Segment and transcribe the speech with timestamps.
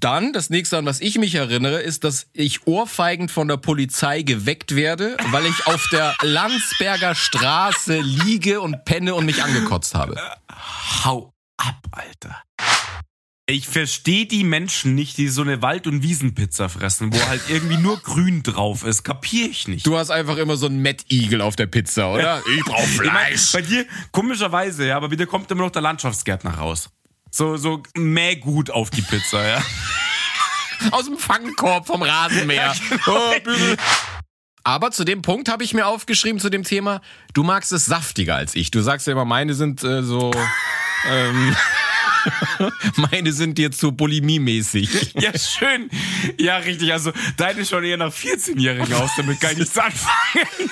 [0.00, 4.22] Dann, das nächste, an was ich mich erinnere, ist, dass ich ohrfeigend von der Polizei
[4.22, 10.18] geweckt werde, weil ich auf der Landsberger Straße liege und penne und mich angekotzt habe.
[11.04, 12.42] Hau ab, Alter.
[13.46, 17.76] Ich verstehe die Menschen nicht, die so eine Wald- und Wiesenpizza fressen, wo halt irgendwie
[17.78, 19.02] nur grün drauf ist.
[19.02, 19.84] Kapier ich nicht.
[19.84, 22.42] Du hast einfach immer so einen Mettigel auf der Pizza, oder?
[22.56, 23.52] Ich brauch Ich mein, Fleisch.
[23.52, 26.90] bei dir, komischerweise, ja, aber wieder kommt immer noch der Landschaftsgärtner raus.
[27.30, 29.62] So, so mäh gut auf die Pizza, ja.
[30.92, 32.74] Aus dem Fangkorb vom Rasenmäher.
[33.06, 33.76] Oh, Bügel.
[34.64, 37.00] Aber zu dem Punkt habe ich mir aufgeschrieben zu dem Thema,
[37.34, 38.70] du magst es saftiger als ich.
[38.70, 40.30] Du sagst ja immer, meine sind äh, so...
[41.06, 41.56] ähm,
[42.96, 45.14] meine sind dir zu bulimie-mäßig.
[45.20, 45.90] Ja, schön.
[46.38, 46.92] Ja, richtig.
[46.92, 50.70] Also, deine schon eher nach 14-Jährigen aus, damit kann ich nichts anfangen.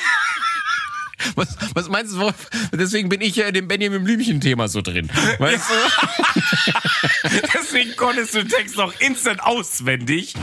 [1.35, 2.31] Was, was meinst du?
[2.73, 5.11] Deswegen bin ich ja in dem Benjamin Blümchen-Thema so drin.
[5.39, 7.29] Weißt du?
[7.55, 10.35] Deswegen konntest du den Text noch instant auswendig.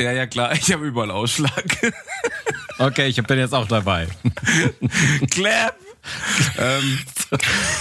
[0.00, 1.92] Ja, ja, klar, ich habe überall Ausschlag.
[2.78, 4.08] Okay, ich habe den jetzt auch dabei.
[5.30, 5.76] Clap!
[6.58, 6.98] ähm,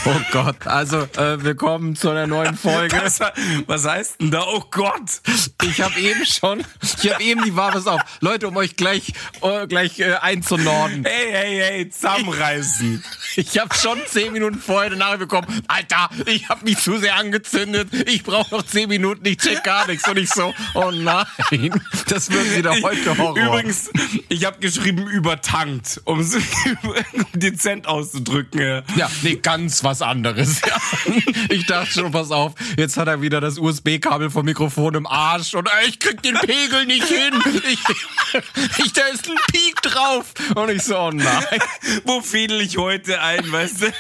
[0.06, 0.68] Oh Gott.
[0.68, 3.02] Also, äh, willkommen zu einer neuen Folge.
[3.02, 3.20] was,
[3.68, 4.44] was heißt denn da?
[4.46, 5.22] Oh Gott!
[5.64, 6.64] Ich habe eben schon,
[7.02, 8.02] ich habe eben die Waffe auf.
[8.20, 11.04] Leute, um euch gleich, äh, gleich äh, einzunorden.
[11.04, 13.04] Hey, hey, hey, zusammenreißen!
[13.38, 15.48] Ich habe schon zehn Minuten vorher eine Nachricht bekommen.
[15.68, 17.90] Alter, ich habe mich zu sehr angezündet.
[18.08, 19.26] Ich brauche noch zehn Minuten.
[19.26, 20.08] Ich check gar nichts.
[20.08, 21.26] Und ich so, oh nein,
[22.08, 23.38] das wird wieder heute Horror.
[23.38, 23.90] Übrigens,
[24.30, 26.38] ich habe geschrieben übertankt, um es
[27.34, 28.60] dezent auszudrücken.
[28.62, 28.84] ja.
[28.96, 30.62] Ja, nee, ganz was anderes.
[30.70, 30.78] Ja.
[31.50, 35.54] Ich dachte schon, pass auf, jetzt hat er wieder das USB-Kabel vom Mikrofon im Arsch
[35.56, 37.34] und äh, ich krieg den Pegel nicht hin.
[37.70, 37.80] Ich,
[38.86, 40.26] ich, da ist ein Peak drauf.
[40.56, 41.44] Und ich so, oh nein.
[42.06, 43.94] Wo fädel ich heute ein, weißt du?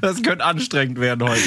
[0.00, 1.40] Das könnte anstrengend werden heute.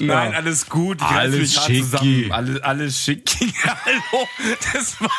[0.00, 0.36] Nein, Ja.
[0.38, 0.98] alles gut.
[1.00, 1.82] Ich Alles schicki.
[1.82, 2.32] zusammen.
[2.32, 3.52] Alles, alles schicki.
[3.84, 4.28] Hallo,
[4.72, 5.10] das war...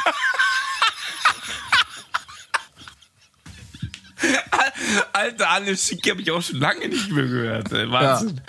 [5.13, 7.71] Alter, alles schicki habe ich auch schon lange nicht mehr gehört.
[7.71, 7.89] Ey.
[7.91, 8.41] Wahnsinn.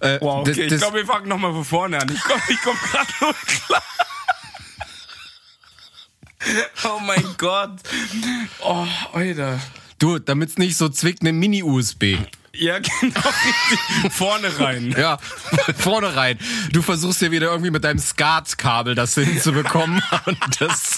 [0.00, 2.10] Äh, Wow, okay, das- ich glaube, wir fangen nochmal von vorne an.
[2.12, 3.82] Ich komme ich komm gerade nur klar.
[6.84, 7.72] Oh mein Gott.
[8.62, 9.58] Oh, Alter.
[9.98, 12.18] Du, damit's nicht so zwickt, eine Mini-USB.
[12.58, 13.20] Ja, genau.
[14.10, 14.94] Vorne rein.
[14.98, 15.18] Ja,
[15.78, 16.38] vorne rein.
[16.72, 20.02] Du versuchst ja wieder irgendwie mit deinem Skatkabel das hinzubekommen.
[20.24, 20.96] Und das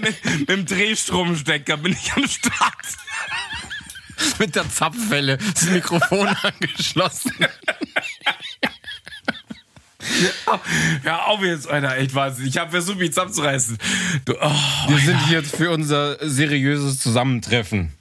[0.00, 2.74] mit, mit dem Drehstromstecker bin ich am Start.
[4.38, 7.32] mit der Zapfwelle das Mikrofon angeschlossen.
[11.02, 11.96] Hör auf jetzt, Alter.
[11.96, 12.46] Echt Wahnsinn.
[12.46, 13.78] Ich habe versucht, mich zusammenzureißen.
[14.24, 14.50] Du, oh,
[14.88, 17.92] Wir sind hier für unser seriöses Zusammentreffen.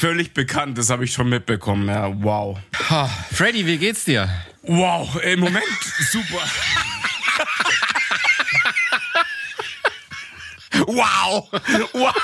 [0.00, 1.86] Völlig bekannt, das habe ich schon mitbekommen.
[1.88, 2.58] Ja, wow.
[2.88, 4.28] Ha, Freddy, wie geht's dir?
[4.62, 5.64] Wow, im Moment
[6.10, 6.40] super.
[10.86, 11.48] Wow!
[11.92, 12.14] Wow.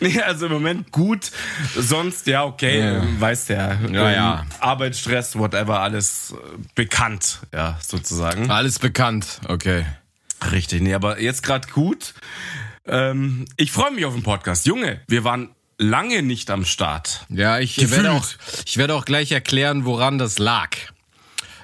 [0.00, 1.30] Nee, also im Moment gut.
[1.76, 3.02] Sonst, ja, okay, Ja.
[3.02, 3.56] ähm, weißt ja.
[3.74, 4.46] Ja, ähm, ja.
[4.60, 8.50] Arbeitsstress, whatever, alles äh, bekannt, ja, sozusagen.
[8.50, 9.84] Alles bekannt, okay.
[10.52, 12.14] Richtig, nee, aber jetzt gerade gut.
[12.86, 14.66] Ähm, ich freue mich auf den Podcast.
[14.66, 17.26] Junge, wir waren lange nicht am Start.
[17.28, 18.04] Ja, ich Gefühlt.
[18.04, 18.26] werde auch,
[18.64, 20.70] ich werde auch gleich erklären, woran das lag.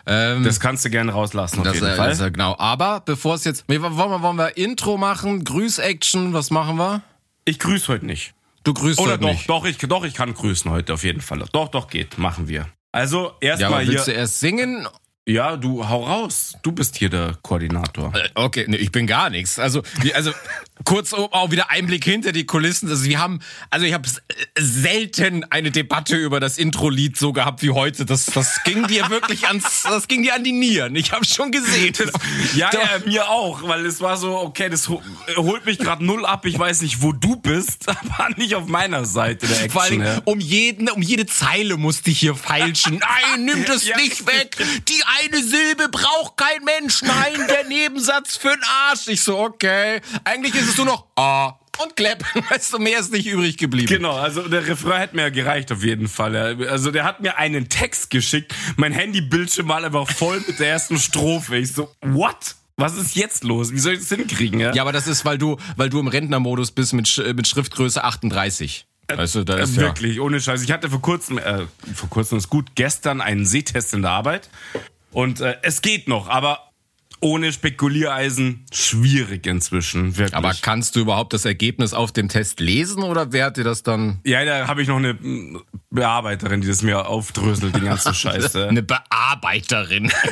[0.05, 2.09] Ähm, Das kannst du gerne rauslassen, auf das, jeden äh, Fall.
[2.11, 2.56] das, äh, genau.
[2.59, 7.03] Aber bevor es jetzt, wollen wir, wollen wir Intro machen, Grüß-Action, was machen wir?
[7.45, 8.34] ich grüße heute nicht.
[8.65, 9.49] Du grüßt Oder heute doch, nicht.
[9.51, 11.45] doch, ich, doch, ich kann grüßen heute auf jeden Fall.
[11.53, 12.69] Doch, doch, geht, machen wir.
[12.93, 14.15] Also, Ja, erstmal aber willst hier.
[14.15, 14.87] du erst singen?
[15.25, 16.55] Ja, du hau raus.
[16.62, 18.12] Du bist hier der Koordinator.
[18.15, 19.59] Äh, Okay, nee, ich bin gar nichts.
[19.60, 19.83] Also,
[20.15, 20.33] also
[20.84, 22.88] kurz auch wieder Einblick hinter die Kulissen.
[22.88, 23.38] Also wir haben,
[23.71, 24.09] also ich habe
[24.59, 28.05] selten eine Debatte über das Intro-Lied so gehabt wie heute.
[28.05, 30.97] Das, das ging dir wirklich ans, das ging dir an die Nieren.
[30.97, 31.94] Ich habe schon gesehen.
[32.56, 32.81] Ja, Doch.
[32.81, 35.03] ja, mir auch, weil es war so, okay, das ho-
[35.36, 36.47] holt mich gerade null ab.
[36.47, 39.71] Ich weiß nicht, wo du bist, aber nicht auf meiner Seite der Action.
[39.71, 40.21] Vor allem ja.
[40.24, 42.98] um jeden, um jede Zeile musste ich hier feilschen.
[42.98, 43.97] Nein, nimm das Ja.
[43.97, 44.57] nicht weg.
[44.89, 47.03] Die eine Silbe braucht kein Mensch.
[47.03, 49.09] Nein, der Nebensatz für'n Arsch.
[49.09, 50.00] Ich so, okay.
[50.24, 52.22] Eigentlich ist es nur noch ah und Klepp.
[52.50, 53.88] Weißt du, mehr ist nicht übrig geblieben.
[53.88, 56.34] Genau, also der Refrain hätte mir ja gereicht auf jeden Fall.
[56.60, 56.68] ja.
[56.70, 58.54] Also der hat mir einen Text geschickt.
[58.76, 61.56] Mein Handybildschirm war einfach voll mit der ersten Strophe.
[61.56, 62.56] Ich so, what?
[62.76, 63.70] Was ist jetzt los?
[63.72, 64.59] Wie soll ich das hinkriegen?
[64.60, 67.47] Ja, Ja, aber das ist, weil du, weil du im Rentnermodus bist mit, Sch- mit
[67.47, 68.86] Schriftgröße 38.
[69.14, 69.82] Weißt du, da Äh, ist ja.
[69.82, 70.62] wirklich, ohne Scheiß.
[70.62, 74.48] Ich hatte vor kurzem, äh, vor kurzem ist gut, gestern einen Sehtest in der Arbeit.
[75.12, 76.72] Und äh, es geht noch, aber
[77.20, 80.16] ohne Spekuliereisen schwierig inzwischen.
[80.16, 80.34] Wirklich.
[80.34, 83.82] Aber kannst du überhaupt das Ergebnis auf dem Test lesen oder wer hat dir das
[83.84, 84.20] dann?
[84.24, 85.16] Ja, da habe ich noch eine
[85.91, 88.66] Bearbeiterin, die das mir aufdröselt, den ganzen Scheiße.
[88.66, 90.10] Eine Bearbeiterin.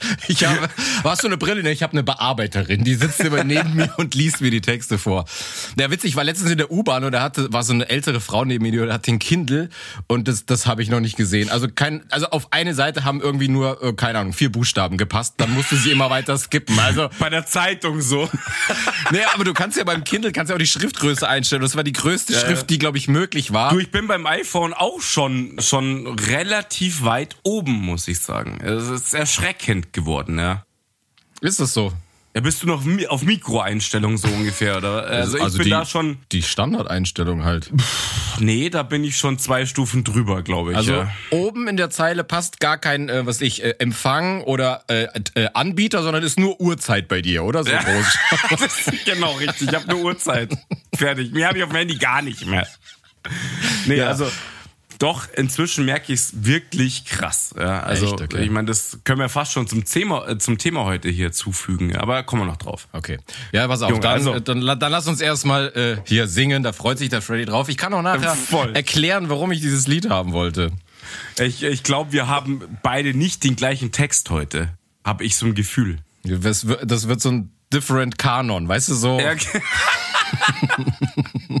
[0.28, 0.68] Ich habe,
[1.02, 1.62] warst du eine Brille?
[1.62, 4.98] Ne, ich habe eine Bearbeiterin, die sitzt immer neben mir und liest mir die Texte
[4.98, 5.24] vor.
[5.76, 8.20] Der witzig, ich war letztens in der U-Bahn und da hatte, war so eine ältere
[8.20, 9.68] Frau neben mir, die hat den Kindle
[10.08, 11.50] und das, das habe ich noch nicht gesehen.
[11.50, 15.34] Also kein, also auf eine Seite haben irgendwie nur, äh, keine Ahnung, vier Buchstaben gepasst.
[15.38, 16.78] Dann musste sie immer weiter skippen.
[16.78, 18.28] Also bei der Zeitung so.
[19.10, 21.62] naja, aber du kannst ja beim Kindle kannst ja auch die Schriftgröße einstellen.
[21.62, 23.72] Das war die größte ja, Schrift, die glaube ich möglich war.
[23.72, 28.58] Du, ich bin beim iPhone auch schon schon relativ weit oben, muss ich sagen.
[28.62, 30.64] Es ist erschreckend geworden, ja.
[31.40, 31.92] Ist das so?
[32.36, 35.06] Ja, bist du noch auf Mikroeinstellungen so ungefähr, oder?
[35.06, 36.18] Also, also ich bin die, da schon.
[36.32, 37.72] Die Standardeinstellung halt.
[37.74, 40.76] Pff, nee, da bin ich schon zwei Stufen drüber, glaube ich.
[40.76, 41.10] Also ja.
[41.30, 45.48] oben in der Zeile passt gar kein, äh, was ich, äh, Empfang oder äh, äh,
[45.54, 47.64] Anbieter, sondern ist nur Uhrzeit bei dir, oder?
[47.64, 47.82] So ja.
[47.82, 48.68] groß.
[49.06, 49.68] genau, richtig.
[49.68, 50.54] Ich habe eine Uhrzeit.
[50.94, 51.32] Fertig.
[51.32, 52.66] Mehr habe ich auf dem Handy gar nicht mehr.
[53.86, 54.08] Nee, ja.
[54.08, 54.30] also
[54.98, 57.54] doch, inzwischen merke ich es wirklich krass.
[57.56, 58.22] Ja, also Echt?
[58.22, 58.44] Okay.
[58.44, 61.96] ich meine, das können wir fast schon zum Thema, äh, zum Thema heute hier zufügen,
[61.96, 62.88] aber kommen wir noch drauf.
[62.92, 63.18] Okay.
[63.52, 66.62] Ja, pass auf, Junge, dann, also, äh, dann, dann, lass uns erstmal äh, hier singen,
[66.62, 67.68] da freut sich der Freddy drauf.
[67.68, 68.74] Ich kann auch nachher voll.
[68.74, 70.72] erklären, warum ich dieses Lied haben wollte.
[71.38, 74.70] Ich, ich glaube, wir haben beide nicht den gleichen Text heute.
[75.04, 75.98] Habe ich so ein Gefühl.
[76.24, 79.20] Das wird, das wird so ein different Kanon, weißt du so?
[79.20, 79.62] Ja, okay.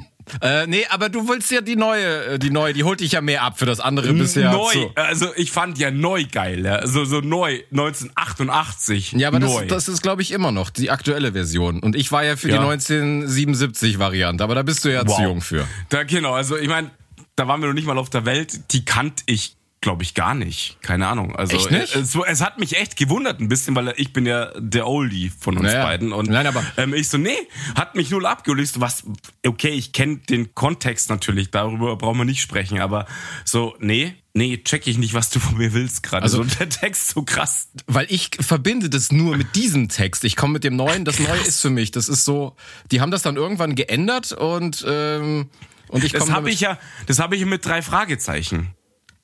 [0.40, 3.20] Äh, nee, aber du willst ja die neue, äh, die neue, die holt dich ja
[3.20, 4.50] mehr ab für das andere bisher.
[4.52, 4.90] Neu, zu.
[4.94, 6.76] also ich fand ja neu geil, ja.
[6.76, 9.12] also so neu 1988.
[9.12, 9.66] Ja, aber neu.
[9.66, 11.80] das, das ist glaube ich immer noch die aktuelle Version.
[11.80, 12.58] Und ich war ja für ja.
[12.58, 15.16] die 1977 Variante, aber da bist du ja wow.
[15.16, 15.66] zu jung für.
[15.88, 16.90] Da genau, also ich meine,
[17.36, 18.72] da waren wir noch nicht mal auf der Welt.
[18.72, 20.78] Die kannte ich glaube ich gar nicht.
[20.82, 21.36] Keine Ahnung.
[21.36, 21.94] Also echt nicht?
[21.94, 25.56] Es, es, hat mich echt gewundert ein bisschen, weil ich bin ja der Oldie von
[25.56, 25.84] uns naja.
[25.84, 27.36] beiden und Nein, aber ähm, ich so nee,
[27.76, 28.80] hat mich null abgelöst.
[28.80, 29.04] Was
[29.46, 33.06] okay, ich kenne den Kontext natürlich, darüber brauchen wir nicht sprechen, aber
[33.44, 36.24] so nee, nee, check ich nicht, was du von mir willst gerade.
[36.24, 37.68] Also so, der Text so krass.
[37.86, 40.24] Weil ich verbinde das nur mit diesem Text.
[40.24, 41.04] Ich komme mit dem neuen.
[41.04, 41.92] Das Neue ist für mich.
[41.92, 42.56] Das ist so.
[42.90, 45.48] Die haben das dann irgendwann geändert und ähm,
[45.86, 46.76] und ich Das habe ich ja.
[47.06, 48.74] Das habe ich mit drei Fragezeichen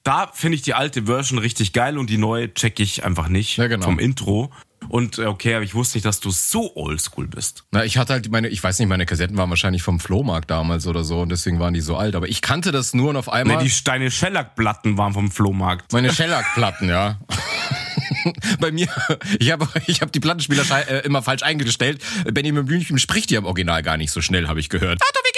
[0.02, 3.56] da finde ich die alte Version richtig geil und die neue check ich einfach nicht
[3.56, 3.84] ja, genau.
[3.84, 4.52] vom Intro.
[4.88, 7.64] Und äh, okay, aber ich wusste nicht, dass du so oldschool bist.
[7.70, 10.86] Na, ich hatte halt meine, ich weiß nicht, meine Kassetten waren wahrscheinlich vom Flohmarkt damals
[10.86, 12.16] oder so und deswegen waren die so alt.
[12.16, 13.58] Aber ich kannte das nur und auf einmal.
[13.58, 15.92] Nee, die Steine Schellackplatten waren vom Flohmarkt.
[15.92, 17.20] Meine Schellackplatten, ja.
[18.60, 18.88] Bei mir,
[19.38, 22.02] ich habe ich hab die Plattenspieler äh, immer falsch eingestellt.
[22.32, 25.00] Benjamin Blümchen spricht die am Original gar nicht so schnell, habe ich gehört.
[25.00, 25.32] Auto, wie?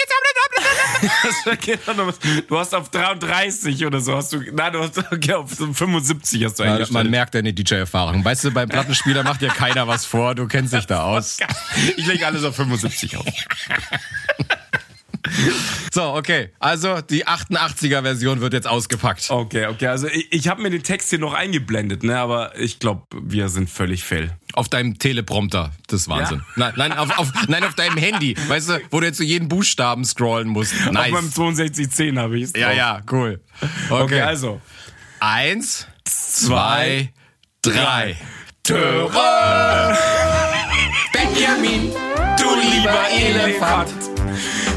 [2.47, 6.59] Du hast auf 33 oder so hast du, nein, du hast okay, auf 75 hast
[6.59, 6.93] du ja, eingestellt.
[6.93, 8.23] Man merkt deine DJ-Erfahrung.
[8.23, 11.37] Weißt du, beim Plattenspieler macht dir keiner was vor, du kennst dich da aus.
[11.97, 13.25] Ich lege alles auf 75 auf.
[15.91, 16.49] So, okay.
[16.59, 19.29] Also die 88er-Version wird jetzt ausgepackt.
[19.29, 19.87] Okay, okay.
[19.87, 22.17] Also ich, ich habe mir den Text hier noch eingeblendet, ne?
[22.17, 24.31] Aber ich glaube, wir sind völlig fail.
[24.55, 25.71] Auf deinem Teleprompter.
[25.87, 26.37] Das ist Wahnsinn.
[26.55, 26.71] Ja?
[26.71, 28.35] Nein, nein, auf, auf, nein, auf deinem Handy.
[28.47, 30.73] Weißt du, wo du jetzt so jeden Buchstaben scrollen musst.
[30.91, 30.97] Nice.
[30.97, 32.53] Auf meinem 6210 habe ich es.
[32.55, 33.41] Ja, ja, cool.
[33.89, 34.03] Okay.
[34.03, 34.61] okay, also.
[35.19, 37.11] Eins, zwei,
[37.61, 38.15] drei.
[38.63, 39.97] Töre!
[41.13, 41.91] Benjamin,
[42.37, 43.91] du lieber Elefant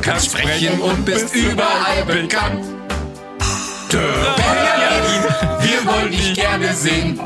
[0.08, 2.64] kannst sprechen und bist überall bekannt.
[3.90, 5.22] Benjamin,
[5.60, 7.20] wir wollen dich gerne sehen.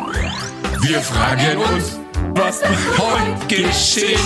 [0.81, 1.99] Wir fragen uns,
[2.35, 2.61] was
[2.99, 4.19] heute geschieht.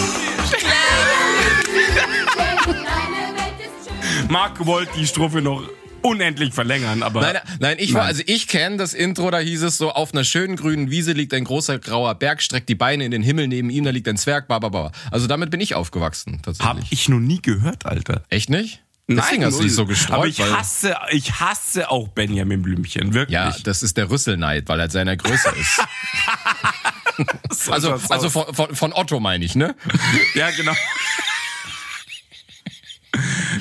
[4.29, 5.63] Marc wollte die Strophe noch
[6.03, 7.21] unendlich verlängern, aber.
[7.21, 10.25] Nein, nein, ich war, also ich kenne das Intro, da hieß es so, auf einer
[10.25, 13.71] schönen grünen Wiese liegt ein großer grauer Berg, streckt die Beine in den Himmel, neben
[13.71, 14.93] ihm da liegt ein Zwerg, bababa.
[15.11, 16.85] Also damit bin ich aufgewachsen, tatsächlich.
[16.85, 18.23] Hab ich noch nie gehört, Alter.
[18.29, 18.83] Echt nicht?
[19.09, 20.17] Deswegen Nein, hast du dich so gestreut.
[20.17, 23.35] Aber ich hasse, ich hasse auch Benjamin Blümchen, wirklich.
[23.35, 25.81] Ja, das ist der Rüsselneid, weil er seiner Größe ist.
[27.71, 29.75] also, also von, von, von Otto meine ich, ne?
[30.35, 30.75] ja, genau.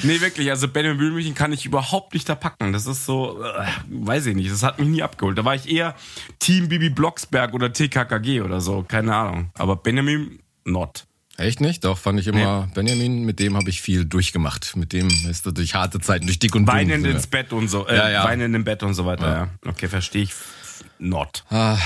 [0.04, 2.74] Nee, wirklich, also Benjamin Blümchen kann ich überhaupt nicht da packen.
[2.74, 5.38] Das ist so, äh, weiß ich nicht, das hat mich nie abgeholt.
[5.38, 5.96] Da war ich eher
[6.40, 9.52] Team Bibi Blocksberg oder TKKG oder so, keine Ahnung.
[9.56, 11.06] Aber Benjamin, not.
[11.38, 11.84] Echt nicht?
[11.84, 12.72] Doch, fand ich immer nee.
[12.74, 14.76] Benjamin, mit dem habe ich viel durchgemacht.
[14.78, 16.76] Mit dem ist er durch harte Zeiten, durch dick und dünn.
[16.76, 18.24] Weinend ins Bett und so, äh, ja, ja.
[18.24, 19.38] weinend im Bett und so weiter, ja.
[19.66, 19.70] ja.
[19.70, 20.34] Okay, verstehe ich.
[20.98, 21.44] Not.
[21.50, 21.78] Ah.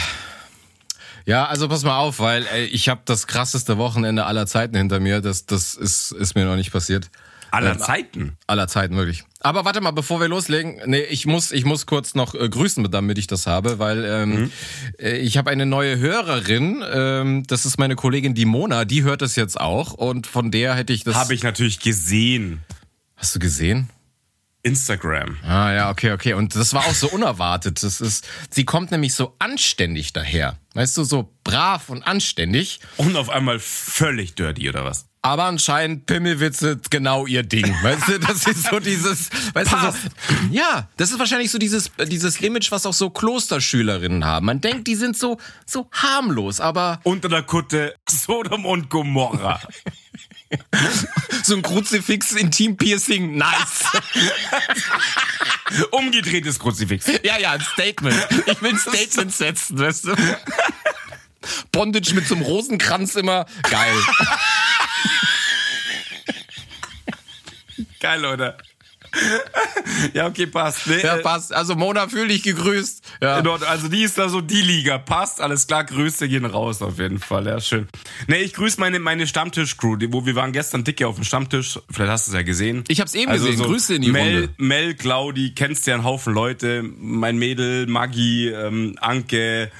[1.29, 4.99] Ja, also pass mal auf, weil ey, ich habe das krasseste Wochenende aller Zeiten hinter
[4.99, 5.21] mir.
[5.21, 7.11] Das, das ist, ist mir noch nicht passiert.
[7.51, 8.37] Aller ähm, Zeiten.
[8.47, 9.25] Aller Zeiten, wirklich.
[9.39, 12.89] Aber warte mal, bevor wir loslegen, nee, ich muss, ich muss kurz noch äh, grüßen,
[12.89, 14.51] damit ich das habe, weil ähm, mhm.
[14.97, 19.35] äh, ich habe eine neue Hörerin, ähm, das ist meine Kollegin Dimona, die hört das
[19.35, 21.13] jetzt auch und von der hätte ich das...
[21.13, 22.61] Habe ich natürlich gesehen.
[23.15, 23.87] Hast du gesehen?
[24.63, 25.37] Instagram.
[25.43, 26.33] Ah ja, okay, okay.
[26.33, 27.81] Und das war auch so unerwartet.
[27.83, 30.57] Das ist, sie kommt nämlich so anständig daher.
[30.73, 32.79] Weißt du, so brav und anständig.
[32.97, 35.05] Und auf einmal völlig dirty, oder was?
[35.21, 37.65] Aber anscheinend Pimmelwitze genau ihr Ding.
[37.83, 40.05] Weißt du, das ist so dieses, weißt Passt.
[40.05, 44.45] du, so, ja, das ist wahrscheinlich so dieses, dieses Image, was auch so Klosterschülerinnen haben.
[44.45, 47.01] Man denkt, die sind so, so harmlos, aber.
[47.03, 49.59] Unter der Kutte Sodom und Gomorra.
[51.43, 53.85] so ein Kruzifix Intim-Piercing, nice.
[55.91, 57.05] Umgedrehtes Kruzifix.
[57.23, 58.27] Ja, ja, ein Statement.
[58.47, 60.15] Ich will ein Statement setzen, weißt du.
[61.71, 63.95] Bondage mit so einem Rosenkranz immer, geil.
[67.99, 68.57] Geil, oder?
[70.13, 70.87] ja, okay, passt.
[70.87, 71.53] Nee, ja, äh, passt.
[71.53, 73.03] Also Mona, fühl dich gegrüßt.
[73.21, 73.41] Ja.
[73.41, 74.97] Also die ist da so die Liga.
[74.97, 77.47] Passt, alles klar, Grüße gehen raus auf jeden Fall.
[77.47, 77.87] Ja, schön.
[78.27, 81.79] Nee, ich grüße meine, meine Stammtisch-Crew, wo wir waren gestern dicke auf dem Stammtisch.
[81.89, 82.83] Vielleicht hast du es ja gesehen.
[82.87, 83.57] Ich hab's eben also gesehen.
[83.57, 84.53] So Grüße in die Mel, Runde.
[84.57, 86.83] Mel, Claudi, kennst ja einen Haufen Leute.
[86.83, 89.71] Mein Mädel, Maggi, ähm, Anke,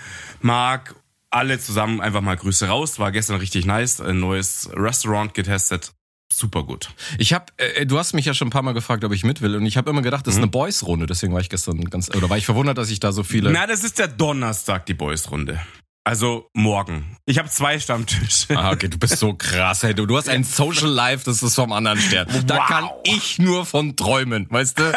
[0.42, 0.96] Marc
[1.32, 2.98] alle zusammen einfach mal Grüße raus.
[2.98, 4.02] War gestern richtig nice.
[4.02, 5.94] Ein neues Restaurant getestet
[6.32, 6.92] super gut.
[7.18, 9.42] Ich habe, äh, du hast mich ja schon ein paar Mal gefragt, ob ich mit
[9.42, 10.44] will, und ich habe immer gedacht, das ist mhm.
[10.44, 11.06] eine Boys-Runde.
[11.06, 13.52] Deswegen war ich gestern ganz, oder war ich verwundert, dass ich da so viele.
[13.52, 15.60] Na, das ist der Donnerstag die Boys-Runde.
[16.04, 17.18] Also morgen.
[17.26, 18.58] Ich habe zwei Stammtische.
[18.58, 19.94] Ah, okay, du bist so krass, hey.
[19.94, 22.28] Du, du hast ein Social Life, das ist vom anderen Stern.
[22.48, 22.68] Da wow.
[22.68, 24.92] kann ich nur von träumen, weißt du?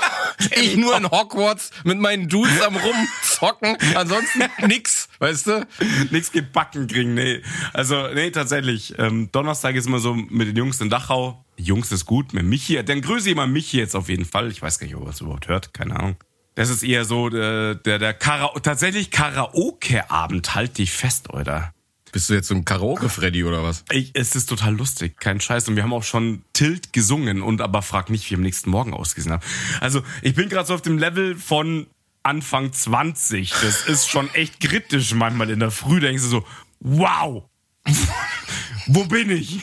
[0.56, 5.66] ich nur in Hogwarts mit meinen Dudes am rumzocken, ansonsten nix, weißt du?
[6.10, 7.42] Nix gebacken kriegen, nee.
[7.72, 8.94] Also, nee, tatsächlich.
[8.98, 11.44] Ähm, Donnerstag ist immer so mit den Jungs in Dachau.
[11.56, 12.82] Jungs ist gut, mit Michi.
[12.84, 14.50] Dann grüße ich mal Michi jetzt auf jeden Fall.
[14.50, 16.16] Ich weiß gar nicht, ob er es überhaupt hört, keine Ahnung.
[16.54, 21.72] Das ist eher so der, der, der Kara tatsächlich Karaoke-Abend, halt dich fest, oder?
[22.10, 23.84] Bist du jetzt so ein Karaoke-Freddy oder was?
[23.90, 25.68] Ich, es ist total lustig, kein Scheiß.
[25.68, 28.70] Und wir haben auch schon Tilt gesungen und aber frag nicht, wie wir am nächsten
[28.70, 29.42] Morgen ausgesehen haben.
[29.80, 31.86] Also ich bin gerade so auf dem Level von
[32.28, 33.50] Anfang 20.
[33.50, 35.98] Das ist schon echt kritisch manchmal in der Früh.
[35.98, 36.44] Denkst du so,
[36.80, 37.48] wow,
[38.86, 39.62] wo bin ich?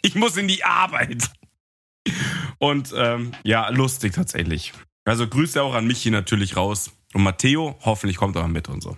[0.00, 1.30] Ich muss in die Arbeit.
[2.58, 4.72] Und ähm, ja, lustig tatsächlich.
[5.04, 6.92] Also Grüße auch an Michi natürlich raus.
[7.12, 8.96] Und Matteo, hoffentlich kommt er mit und so.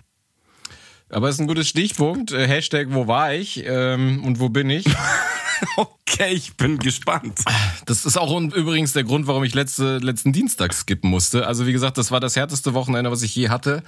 [1.09, 2.31] Aber es ist ein gutes Stichpunkt.
[2.31, 4.85] Äh, Hashtag, wo war ich ähm, und wo bin ich?
[5.75, 7.39] okay, ich bin gespannt.
[7.85, 11.47] Das ist auch übrigens der Grund, warum ich letzte, letzten Dienstag skippen musste.
[11.47, 13.83] Also wie gesagt, das war das härteste Wochenende, was ich je hatte.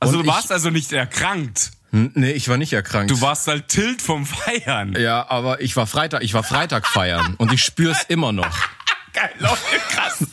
[0.00, 1.72] Also und du warst also nicht erkrankt?
[1.92, 3.10] Nee, ich war nicht erkrankt.
[3.10, 4.96] Du warst halt tilt vom Feiern.
[4.98, 8.56] Ja, aber ich war Freitag, ich war Freitag feiern und ich spür's immer noch.
[9.12, 9.56] Geil, Leute,
[9.90, 10.24] krass.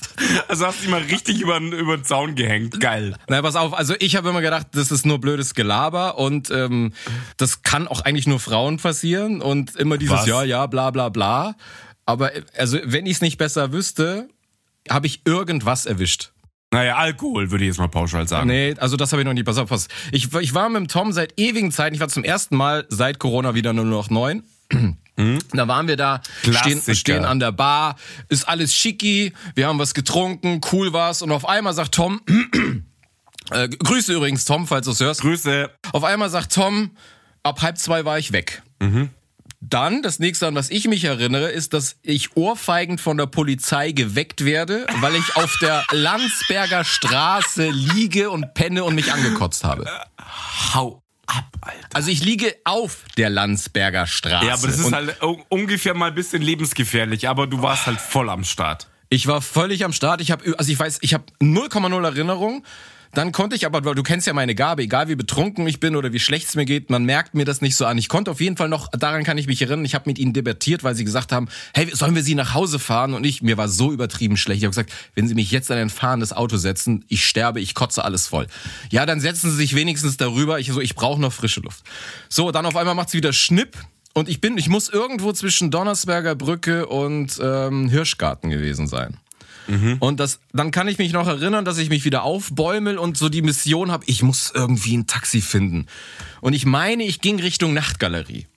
[0.47, 2.79] Also hast du dich mal richtig über, über den Zaun gehängt.
[2.79, 3.15] Geil.
[3.27, 6.93] Na, pass auf, also ich habe immer gedacht, das ist nur blödes Gelaber und ähm,
[7.37, 10.27] das kann auch eigentlich nur Frauen passieren und immer dieses Was?
[10.27, 11.55] Ja, ja, bla bla bla.
[12.05, 14.29] Aber also wenn ich es nicht besser wüsste,
[14.89, 16.31] habe ich irgendwas erwischt.
[16.71, 18.47] Naja, Alkohol würde ich jetzt mal pauschal sagen.
[18.47, 19.43] Nee, also das habe ich noch nie.
[19.43, 19.87] Pass auf, pass.
[20.11, 21.95] Ich, ich war mit dem Tom seit ewigen Zeiten.
[21.95, 24.43] Ich war zum ersten Mal seit Corona wieder nur noch neun.
[25.19, 25.39] Mhm.
[25.51, 27.97] Da waren wir da, stehen, stehen an der Bar,
[28.29, 32.21] ist alles schicki, wir haben was getrunken, cool war's und auf einmal sagt Tom,
[33.51, 35.21] äh, Grüße übrigens Tom, falls du es hörst.
[35.21, 35.69] Grüße.
[35.91, 36.91] Auf einmal sagt Tom,
[37.43, 38.63] ab halb zwei war ich weg.
[38.79, 39.09] Mhm.
[39.59, 43.91] Dann, das nächste, an was ich mich erinnere, ist, dass ich ohrfeigend von der Polizei
[43.91, 49.85] geweckt werde, weil ich auf der Landsberger Straße liege und penne und mich angekotzt habe.
[50.73, 51.87] Hau ab, Alter.
[51.93, 54.45] Also ich liege auf der Landsberger Straße.
[54.45, 55.17] Ja, aber das ist halt
[55.49, 58.87] ungefähr mal ein bisschen lebensgefährlich, aber du warst halt voll am Start.
[59.09, 60.21] Ich war völlig am Start.
[60.21, 62.63] Ich habe, also ich weiß, ich habe 0,0 Erinnerung.
[63.13, 65.95] Dann konnte ich aber, weil du kennst ja meine Gabe, egal wie betrunken ich bin
[65.95, 67.97] oder wie schlecht es mir geht, man merkt mir das nicht so an.
[67.97, 70.33] Ich konnte auf jeden Fall noch, daran kann ich mich erinnern, ich habe mit ihnen
[70.33, 73.13] debattiert, weil sie gesagt haben, hey, sollen wir sie nach Hause fahren?
[73.13, 74.59] Und ich, mir war so übertrieben schlecht.
[74.59, 77.73] Ich habe gesagt, wenn sie mich jetzt in ein fahrendes Auto setzen, ich sterbe, ich
[77.73, 78.45] kotze alles voll.
[78.91, 80.59] Ja, dann setzen sie sich wenigstens darüber.
[80.59, 81.83] Ich so, ich brauche noch frische Luft.
[82.29, 83.75] So, dann auf einmal macht's wieder Schnipp.
[84.13, 89.17] Und ich bin, ich muss irgendwo zwischen Donnersberger Brücke und ähm, Hirschgarten gewesen sein.
[89.69, 89.97] Mhm.
[89.99, 93.29] Und das, dann kann ich mich noch erinnern, dass ich mich wieder aufbäumel und so
[93.29, 95.85] die Mission habe, ich muss irgendwie ein Taxi finden.
[96.41, 98.47] Und ich meine, ich ging Richtung Nachtgalerie.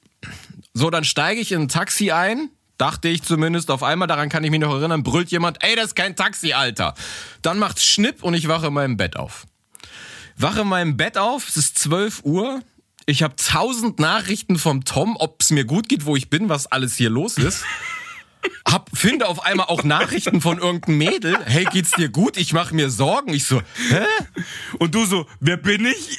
[0.74, 3.70] So, dann steige ich in ein Taxi ein, dachte ich zumindest.
[3.70, 6.54] Auf einmal, daran kann ich mich noch erinnern, brüllt jemand, ey, das ist kein Taxi,
[6.54, 6.94] Alter.
[7.42, 9.46] Dann macht's Schnipp und ich wache in meinem Bett auf.
[10.36, 12.62] Wache in meinem Bett auf, es ist 12 Uhr.
[13.04, 16.66] Ich habe tausend Nachrichten vom Tom, ob es mir gut geht, wo ich bin, was
[16.68, 17.64] alles hier los ist.
[18.66, 21.38] hab, finde auf einmal auch Nachrichten von irgendeinem Mädel.
[21.44, 22.36] Hey, geht's dir gut?
[22.36, 23.32] Ich mache mir Sorgen.
[23.34, 24.04] Ich so, hä?
[24.78, 26.18] Und du so, wer bin ich?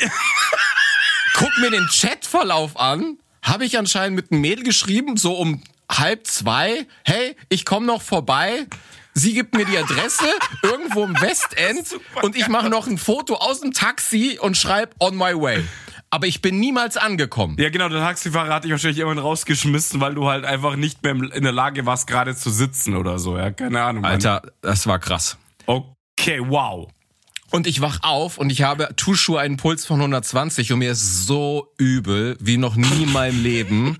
[1.36, 3.18] Guck mir den Chatverlauf an.
[3.42, 6.86] Habe ich anscheinend mit einem Mädel geschrieben, so um halb zwei.
[7.03, 8.68] Hey, ich komme noch vorbei.
[9.13, 10.25] Sie gibt mir die Adresse
[10.63, 15.15] irgendwo im Westend und ich mache noch ein Foto aus dem Taxi und schreibe on
[15.15, 15.63] my way
[16.13, 17.55] aber ich bin niemals angekommen.
[17.58, 21.13] Ja, genau, der Taxifahrer hat dich wahrscheinlich irgendwann rausgeschmissen, weil du halt einfach nicht mehr
[21.13, 23.36] in der Lage warst, gerade zu sitzen oder so.
[23.36, 24.05] Ja, keine Ahnung.
[24.05, 24.51] Alter, Mann.
[24.62, 25.39] das war krass.
[25.65, 26.88] Okay, wow.
[27.53, 31.27] Und ich wach auf und ich habe Tuschu einen Puls von 120 und mir ist
[31.27, 34.00] so übel wie noch nie in meinem Leben.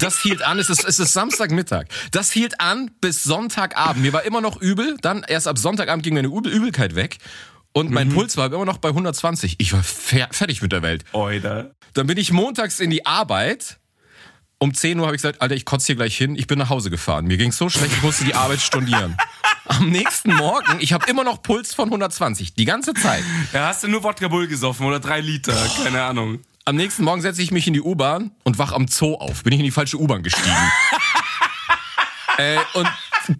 [0.00, 1.86] Das hielt an, es ist, es ist Samstagmittag.
[2.10, 4.02] Das hielt an bis Sonntagabend.
[4.02, 7.16] Mir war immer noch übel, dann erst ab Sonntagabend ging meine Übel Übelkeit weg
[7.72, 8.16] und mein mhm.
[8.16, 9.54] Puls war immer noch bei 120.
[9.56, 11.04] Ich war fer fertig mit der Welt.
[11.12, 11.70] Oida.
[11.94, 13.78] Dann bin ich montags in die Arbeit.
[14.58, 16.36] Um 10 Uhr habe ich gesagt, Alter, ich kotze hier gleich hin.
[16.36, 17.24] Ich bin nach Hause gefahren.
[17.24, 19.16] Mir ging so schlecht, ich musste die Arbeit stornieren.
[19.70, 23.22] Am nächsten Morgen, ich habe immer noch Puls von 120, die ganze Zeit.
[23.52, 26.40] Ja, hast du nur Wodka Bull gesoffen oder drei Liter, keine Ahnung.
[26.64, 29.44] Am nächsten Morgen setze ich mich in die U-Bahn und wach am Zoo auf.
[29.44, 30.50] Bin ich in die falsche U-Bahn gestiegen.
[32.38, 32.88] äh, und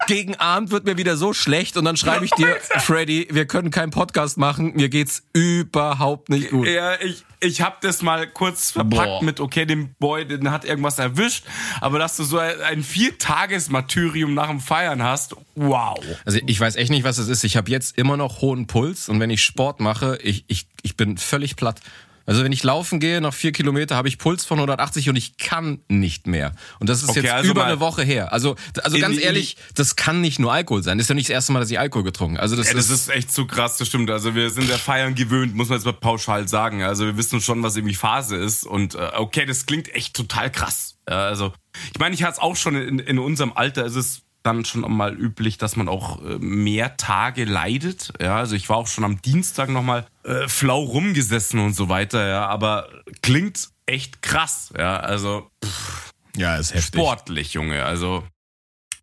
[0.06, 3.70] gegen Abend wird mir wieder so schlecht und dann schreibe ich dir, Freddy, wir können
[3.70, 6.66] keinen Podcast machen, mir geht's überhaupt nicht gut.
[6.66, 9.24] Ja, ich, ich habe das mal kurz verpackt Boah.
[9.24, 11.44] mit, okay, dem Boy, den hat irgendwas erwischt,
[11.80, 15.98] aber dass du so ein Viertages-Martyrium nach dem Feiern hast, wow.
[16.24, 17.44] Also ich weiß echt nicht, was es ist.
[17.44, 20.96] Ich habe jetzt immer noch hohen Puls und wenn ich Sport mache, ich, ich, ich
[20.96, 21.80] bin völlig platt.
[22.26, 25.36] Also wenn ich laufen gehe, nach vier Kilometer habe ich Puls von 180 und ich
[25.36, 26.52] kann nicht mehr.
[26.78, 28.32] Und das ist okay, jetzt also über eine Woche her.
[28.32, 30.98] Also, also ganz die, ehrlich, das kann nicht nur Alkohol sein.
[30.98, 32.42] Das ist ja nicht das erste Mal, dass ich Alkohol getrunken habe.
[32.42, 34.10] Also das, ja, das ist, ist echt zu krass, das stimmt.
[34.10, 36.82] Also wir sind der Feiern gewöhnt, muss man jetzt mal pauschal sagen.
[36.82, 38.64] Also wir wissen schon, was irgendwie Phase ist.
[38.64, 40.96] Und äh, okay, das klingt echt total krass.
[41.06, 41.52] also
[41.92, 43.84] ich meine, ich hatte es auch schon in, in unserem Alter.
[43.84, 48.12] Ist es dann schon mal üblich, dass man auch äh, mehr Tage leidet.
[48.20, 52.26] Ja, also ich war auch schon am Dienstag nochmal äh, flau rumgesessen und so weiter,
[52.26, 52.88] ja, aber
[53.22, 57.00] klingt echt krass, ja, also pff, ja, ist heftig.
[57.00, 58.24] Sportlich, Junge, also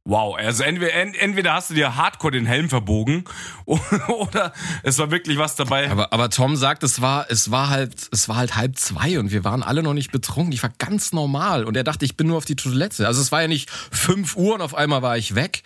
[0.08, 3.26] Wow, also entweder, entweder hast du dir hardcore den Helm verbogen
[3.66, 5.92] oder es war wirklich was dabei.
[5.92, 9.32] Aber, aber Tom sagt, es war, es war halt, es war halt halb zwei und
[9.32, 10.54] wir waren alle noch nicht betrunken.
[10.54, 13.06] Ich war ganz normal und er dachte, ich bin nur auf die Toilette.
[13.06, 15.64] Also es war ja nicht fünf Uhr und auf einmal war ich weg,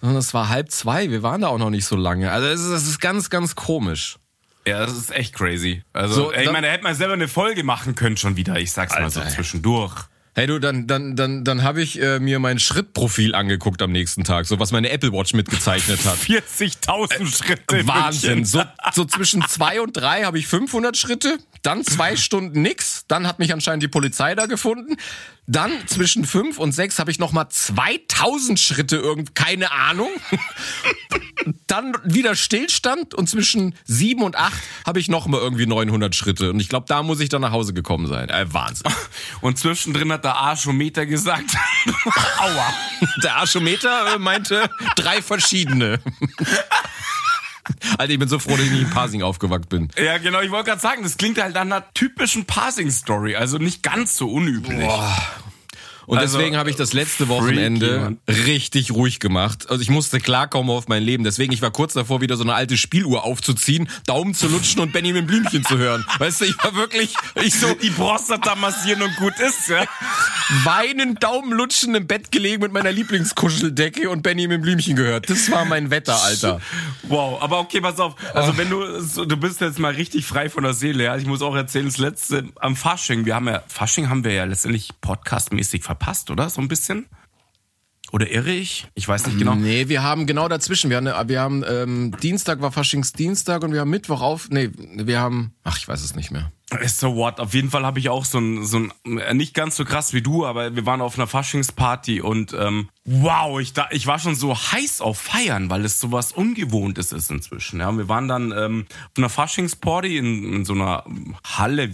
[0.00, 1.08] sondern es war halb zwei.
[1.12, 2.32] Wir waren da auch noch nicht so lange.
[2.32, 4.18] Also es ist, es ist ganz, ganz komisch.
[4.66, 5.84] Ja, das ist echt crazy.
[5.92, 8.58] Also, so, ey, ich meine, da hätte man selber eine Folge machen können schon wieder.
[8.58, 10.06] Ich sag's Alter, mal so zwischendurch.
[10.38, 14.22] Hey du, dann, dann, dann, dann habe ich äh, mir mein Schrittprofil angeguckt am nächsten
[14.22, 16.16] Tag, so was meine Apple Watch mitgezeichnet hat.
[16.18, 17.86] 40.000 äh, Schritte.
[17.86, 18.44] Wahnsinn.
[18.44, 23.26] So, so zwischen zwei und drei habe ich 500 Schritte, dann zwei Stunden nix, dann
[23.26, 24.96] hat mich anscheinend die Polizei da gefunden,
[25.48, 30.10] dann zwischen fünf und sechs habe ich noch mal 2000 Schritte irgend keine Ahnung.
[31.68, 36.50] Dann wieder Stillstand und zwischen sieben und acht habe ich noch mal irgendwie 900 Schritte
[36.50, 38.28] und ich glaube, da muss ich dann nach Hause gekommen sein.
[38.28, 38.90] Äh, Wahnsinn.
[39.40, 41.54] Und zwischendrin hat der Arschometer gesagt,
[42.38, 42.74] aua.
[43.22, 46.00] Der Arschometer äh, meinte drei verschiedene.
[47.98, 49.88] Alter, ich bin so froh, dass ich nicht in Parsing aufgewacht bin.
[50.02, 53.82] Ja, genau, ich wollte gerade sagen, das klingt halt nach einer typischen Parsing-Story, also nicht
[53.82, 54.80] ganz so unüblich.
[54.80, 55.16] Boah.
[56.06, 59.68] Und also, deswegen habe ich das letzte Wochenende freaky, richtig ruhig gemacht.
[59.68, 61.24] Also ich musste klarkommen auf mein Leben.
[61.24, 64.92] Deswegen, ich war kurz davor, wieder so eine alte Spieluhr aufzuziehen, Daumen zu lutschen und
[64.92, 66.04] Benjamin Blümchen zu hören.
[66.18, 67.74] Weißt du, ich war wirklich, ich so...
[67.82, 69.84] Die Prostata massieren und gut ist, ja.
[70.62, 75.28] Weinend, Daumen lutschen im Bett gelegen mit meiner Lieblingskuscheldecke und Benjamin Blümchen gehört.
[75.28, 76.60] Das war mein Wetter, Alter.
[77.08, 78.16] Wow, aber okay, pass auf.
[78.34, 78.82] Also wenn du,
[79.26, 81.16] du bist jetzt mal richtig frei von der Seele, ja.
[81.16, 84.44] Ich muss auch erzählen, das letzte am Fasching, wir haben ja, Fasching haben wir ja
[84.44, 86.50] letztendlich podcastmäßig verpasst verpasst, oder?
[86.50, 87.06] So ein bisschen?
[88.12, 88.86] Oder irre ich?
[88.94, 89.56] Ich weiß nicht genau.
[89.56, 90.90] Nee, wir haben genau dazwischen.
[90.90, 94.48] Wir haben, wir haben ähm, Dienstag war Faschingsdienstag und wir haben Mittwoch auf.
[94.48, 95.54] Nee, wir haben.
[95.64, 96.52] Ach, ich weiß es nicht mehr.
[96.86, 97.40] So what?
[97.40, 100.12] Auf jeden Fall habe ich auch so ein, so ein, äh, nicht ganz so krass
[100.12, 104.20] wie du, aber wir waren auf einer Faschingsparty und ähm, wow, ich, da, ich war
[104.20, 107.80] schon so heiß auf Feiern, weil es sowas Ungewohntes ist inzwischen.
[107.80, 111.04] Ja, und wir waren dann ähm, auf einer Faschingsparty in, in so einer
[111.44, 111.92] Halle,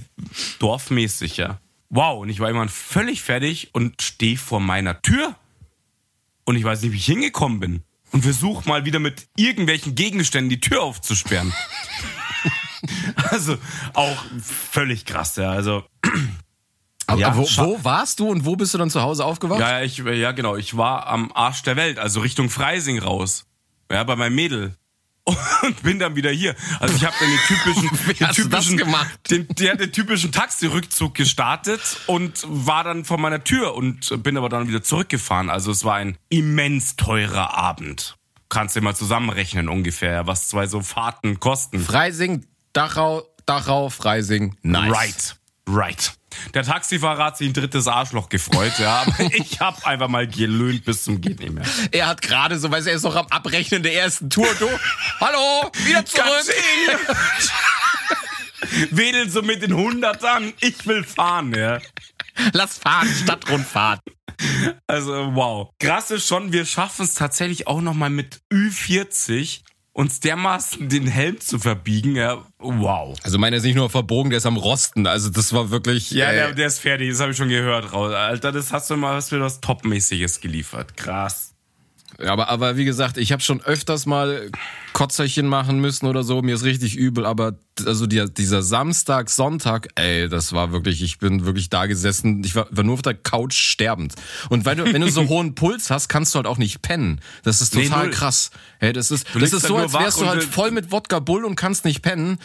[0.59, 1.59] dorfmäßig, ja.
[1.95, 5.37] Wow, und ich war immer völlig fertig und stehe vor meiner Tür.
[6.45, 7.83] Und ich weiß nicht, wie ich hingekommen bin.
[8.13, 11.53] Und versuche mal wieder mit irgendwelchen Gegenständen die Tür aufzusperren.
[13.31, 13.59] also
[13.93, 15.51] auch völlig krass, ja.
[15.51, 15.85] Also.
[17.07, 19.61] Aber ja, wo, wo, warst du und wo bist du dann zu Hause aufgewacht?
[19.61, 20.57] Ja, ich, ja, genau.
[20.57, 23.45] Ich war am Arsch der Welt, also Richtung Freising raus.
[23.91, 24.77] Ja, bei meinem Mädel.
[25.63, 26.55] Und bin dann wieder hier.
[26.81, 28.95] Also ich habe dann den typischen, den typischen,
[29.31, 34.49] den, der, den typischen Taxirückzug gestartet und war dann vor meiner Tür und bin aber
[34.49, 35.51] dann wieder zurückgefahren.
[35.51, 38.17] Also es war ein immens teurer Abend.
[38.49, 41.81] Kannst du mal zusammenrechnen ungefähr, was zwei so Fahrten kosten.
[41.81, 44.57] Freising, Dachau, Dachau, Freising.
[44.63, 44.93] Nice.
[44.93, 45.37] Right,
[45.69, 46.13] right.
[46.55, 50.85] Der Taxifahrer hat sich ein drittes Arschloch gefreut, ja, aber ich habe einfach mal gelöhnt
[50.85, 51.65] bis zum geht nicht mehr.
[51.91, 54.49] Er hat gerade so, weißt du, er ist noch am Abrechnen der ersten Tour.
[54.59, 54.69] Du,
[55.21, 56.27] hallo, wieder zurück.
[58.91, 61.79] Wedeln so mit den Hundertern, ich will fahren, ja.
[62.53, 64.01] Lass fahren, Stadtrundfahrt.
[64.87, 65.71] Also wow.
[65.79, 69.61] Krass ist schon, wir schaffen es tatsächlich auch noch mal mit Ü40
[69.93, 72.17] uns dermaßen den Helm zu verbiegen.
[72.17, 73.17] Ja, wow.
[73.23, 75.07] Also meiner ist nicht nur verbogen, der ist am Rosten.
[75.07, 76.11] Also das war wirklich.
[76.11, 77.93] Ja, äh, der, der ist fertig, das habe ich schon gehört.
[77.93, 78.13] Raus.
[78.15, 80.97] Alter, das hast du mal was für was Topmäßiges geliefert.
[80.97, 81.52] Krass.
[82.19, 84.51] Aber, aber wie gesagt, ich habe schon öfters mal
[84.93, 86.43] Kotzerchen machen müssen oder so.
[86.43, 87.25] Mir ist richtig übel.
[87.27, 87.55] Aber
[87.87, 92.43] also die, dieser Samstag, Sonntag, ey, das war wirklich, ich bin wirklich da gesessen.
[92.45, 94.15] Ich war, war nur auf der Couch sterbend.
[94.51, 97.21] Und weil du, wenn du so hohen Puls hast, kannst du halt auch nicht pennen.
[97.43, 98.15] Das ist Nee, total null.
[98.15, 98.51] krass.
[98.79, 101.57] Hey, das ist, das ist so, als wärst du halt voll mit Wodka Bull und
[101.57, 102.39] kannst nicht pennen.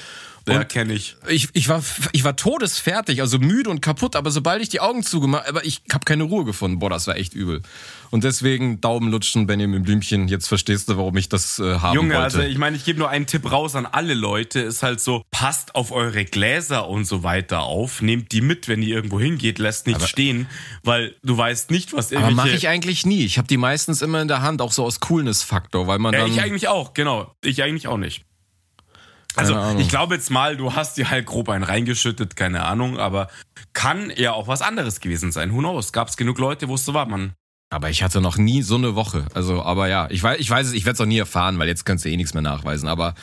[0.53, 1.15] Ja, kenne ich.
[1.27, 5.03] ich, ich, war, ich war todesfertig, also müde und kaputt, aber sobald ich die Augen
[5.03, 6.79] zugemacht aber ich habe keine Ruhe gefunden.
[6.79, 7.62] Boah, das war echt übel.
[8.10, 10.27] Und deswegen Daumen lutschen, Benjamin Blümchen.
[10.27, 12.23] Jetzt verstehst du, warum ich das äh, haben Junge, wollte.
[12.23, 14.60] also ich meine, ich gebe nur einen Tipp raus an alle Leute.
[14.60, 18.01] Ist halt so, passt auf eure Gläser und so weiter auf.
[18.01, 20.47] Nehmt die mit, wenn ihr irgendwo hingeht, lasst nicht stehen,
[20.83, 22.36] weil du weißt nicht, was aber irgendwelche...
[22.36, 23.25] mache ich eigentlich nie.
[23.25, 26.21] Ich habe die meistens immer in der Hand, auch so aus Coolness-Faktor, weil man Ja,
[26.21, 26.31] dann...
[26.31, 27.33] ich eigentlich auch, genau.
[27.43, 28.26] Ich eigentlich auch nicht.
[29.38, 29.82] Also, Ahnung.
[29.82, 33.30] ich glaube jetzt mal, du hast dir halt grob einen reingeschüttet, keine Ahnung, aber
[33.73, 35.54] kann ja auch was anderes gewesen sein.
[35.54, 35.93] Who knows?
[35.93, 37.34] Gab es genug Leute, wo es so war, man.
[37.69, 39.25] Aber ich hatte noch nie so eine Woche.
[39.34, 41.67] Also, aber ja, ich weiß, ich weiß es, ich werde es auch nie erfahren, weil
[41.67, 42.88] jetzt kannst du eh nichts mehr nachweisen.
[42.88, 43.13] Aber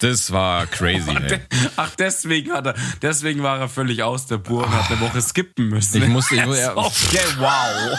[0.00, 1.08] das war crazy.
[1.10, 1.38] ey.
[1.76, 5.22] Ach, deswegen hat er, deswegen war er völlig aus der Spur und hat eine Woche
[5.22, 6.02] skippen müssen.
[6.02, 6.76] Ich musste- ich- ja.
[6.76, 7.96] okay, wow.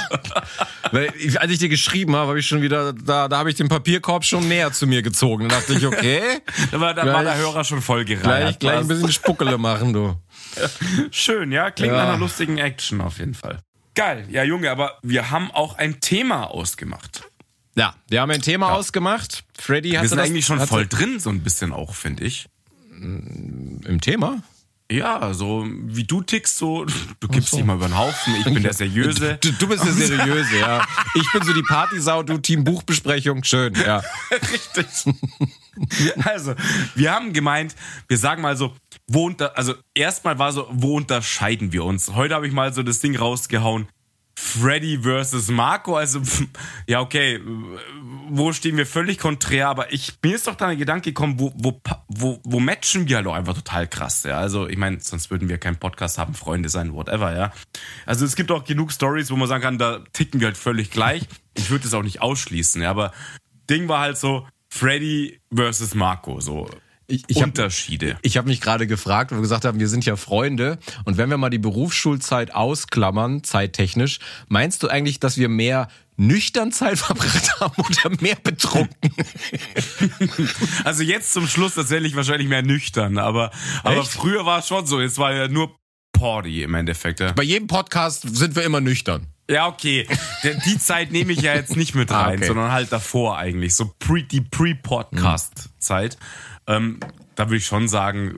[0.92, 3.56] Weil ich, als ich dir geschrieben habe, habe ich schon wieder, da, da habe ich
[3.56, 5.48] den Papierkorb schon näher zu mir gezogen.
[5.48, 6.22] Dann dachte ich, okay,
[6.72, 8.60] Da war, da war Gleich- der Hörer schon voll gleich, gereiht.
[8.60, 10.18] gleich ein bisschen Spuckele machen, du.
[11.12, 11.72] Schön, ja.
[11.72, 12.00] Klingt Ja.
[12.04, 13.60] nach einer lustigen Action auf jeden Fall.
[13.96, 14.26] Geil.
[14.30, 17.24] Ja, Junge, aber wir haben auch ein Thema ausgemacht.
[17.76, 19.44] Ja, wir haben ein Thema ausgemacht.
[19.58, 22.48] Freddy hat Wir sind das, eigentlich schon voll drin, so ein bisschen auch, finde ich.
[23.00, 24.42] im Thema.
[24.92, 26.86] Ja, so wie du tickst, so,
[27.20, 29.40] du gibst dich mal über den Haufen, ich bin der Seriöse.
[29.42, 30.86] Du, du bist der Seriöse, ja.
[31.16, 34.04] Ich bin so die Partysau, du Team Buchbesprechung, schön, ja.
[34.32, 35.16] Richtig.
[36.24, 36.56] Also,
[36.96, 37.76] wir haben gemeint,
[38.08, 38.74] wir sagen mal so,
[39.08, 42.14] wo unter, also erstmal war so, wo unterscheiden wir uns?
[42.14, 43.88] Heute habe ich mal so das Ding rausgehauen.
[44.36, 46.20] Freddy versus Marco, also
[46.88, 47.40] ja okay,
[48.30, 51.54] wo stehen wir völlig konträr, aber ich mir ist doch dann ein Gedanke gekommen, wo
[51.56, 54.40] wo wo, wo matchen wir halt auch einfach total krass, ja.
[54.40, 57.54] Also ich meine, sonst würden wir keinen Podcast haben, Freunde sein, whatever, ja.
[58.08, 60.90] Also es gibt auch genug Stories, wo man sagen kann, da ticken wir halt völlig
[60.90, 61.24] gleich.
[61.54, 63.12] Ich würde es auch nicht ausschließen, ja, aber
[63.70, 66.68] Ding war halt so Freddy versus Marco, so
[67.06, 68.18] Ich, ich hab- Unterschiede.
[68.24, 70.80] Ich habe mich gerade gefragt, weil wir gesagt haben, wir sind ja Freunde.
[71.06, 76.72] Und wenn wir mal die Berufsschulzeit ausklammern, zeittechnisch, meinst du eigentlich, dass wir mehr nüchtern
[76.72, 79.12] Zeit verbracht haben oder mehr betrunken?
[80.84, 83.52] Also jetzt zum Schluss tatsächlich wahrscheinlich mehr nüchtern, aber,
[83.84, 85.00] aber früher war es schon so.
[85.02, 85.76] Jetzt war ja nur
[86.14, 87.20] Party im Endeffekt.
[87.20, 89.28] Ja, Bei jedem Podcast sind wir immer nüchtern.
[89.54, 90.08] Ja okay.
[90.44, 92.48] Die, die Zeit nehme ich ja jetzt nicht mit Ah, rein, okay.
[92.48, 93.76] sondern halt davor eigentlich.
[93.76, 96.18] So pre, die Pre-Podcast-Zeit.
[96.68, 97.00] Ähm,
[97.36, 98.38] da würde ich schon sagen,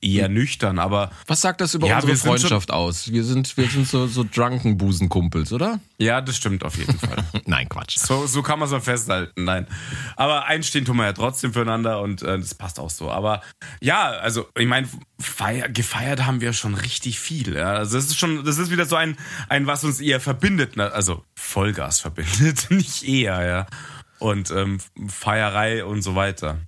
[0.00, 3.10] eher nüchtern, aber Was sagt das über Ja, unsere sind schon- Freundschaft aus?
[3.12, 5.80] Wir sind, wir sind so, so drunken Busenkumpels, oder?
[5.98, 7.24] ja, das stimmt auf jeden Fall.
[7.46, 7.98] Nein, Quatsch.
[7.98, 9.66] So, so kann man es festhalten, nein.
[10.16, 13.10] Aber einstehen tun wir ja trotzdem füreinander und äh, das passt auch so.
[13.10, 13.42] Aber
[13.80, 17.56] ja, also ich meine, feier, gefeiert haben wir schon richtig viel.
[17.56, 17.72] Ja.
[17.74, 19.16] Also das ist schon, das ist wieder so ein,
[19.48, 20.92] ein was uns eher verbindet, ne?
[20.92, 23.66] also Vollgas verbindet, nicht eher, ja.
[24.20, 26.58] Und ähm, Feierei und so weiter.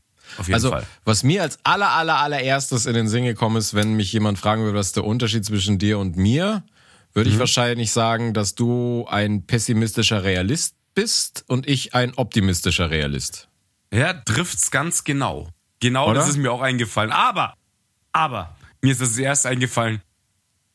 [0.40, 0.86] Auf jeden Also, Fall.
[1.04, 4.62] was mir als aller, aller, allererstes in den Sinn gekommen ist, wenn mich jemand fragen
[4.62, 6.64] würde, was ist der Unterschied zwischen dir und mir,
[7.12, 7.40] würde ich Mhm.
[7.40, 13.48] wahrscheinlich sagen, dass du ein pessimistischer Realist bist und ich ein optimistischer Realist.
[13.92, 15.48] Ja, trifft's ganz genau.
[15.80, 16.20] Genau Oder?
[16.20, 17.10] das ist mir auch eingefallen.
[17.12, 17.54] Aber,
[18.12, 20.02] aber, mir ist das erst eingefallen.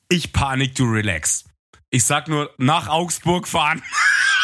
[0.09, 1.45] Ich panik, du relax.
[1.89, 3.81] Ich sag nur, nach Augsburg fahren.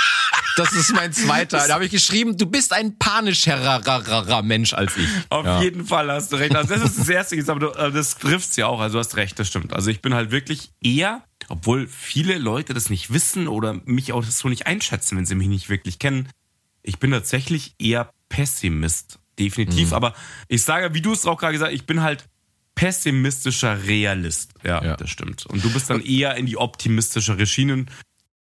[0.57, 1.65] Das ist mein zweiter.
[1.67, 5.07] Da habe ich geschrieben, du bist ein panischerer Mensch als ich.
[5.29, 5.61] Auf Ja.
[5.61, 6.55] jeden Fall hast du recht.
[6.55, 8.79] Also das ist das Erste, aber du, äh, das trifft's ja auch.
[8.79, 9.73] Also du hast recht, das stimmt.
[9.73, 14.23] Also ich bin halt wirklich eher, obwohl viele Leute das nicht wissen oder mich auch
[14.23, 16.29] so nicht einschätzen, wenn sie mich nicht wirklich kennen.
[16.83, 19.89] Ich bin tatsächlich eher Pessimist definitiv.
[19.89, 19.93] Mhm.
[19.93, 20.13] Aber
[20.47, 22.25] ich sage, wie du es auch gerade gesagt hast, ich bin halt
[22.75, 24.53] pessimistischer Realist.
[24.63, 25.45] Ja, ja, das stimmt.
[25.45, 27.89] Und du bist dann eher in die optimistischere Schienen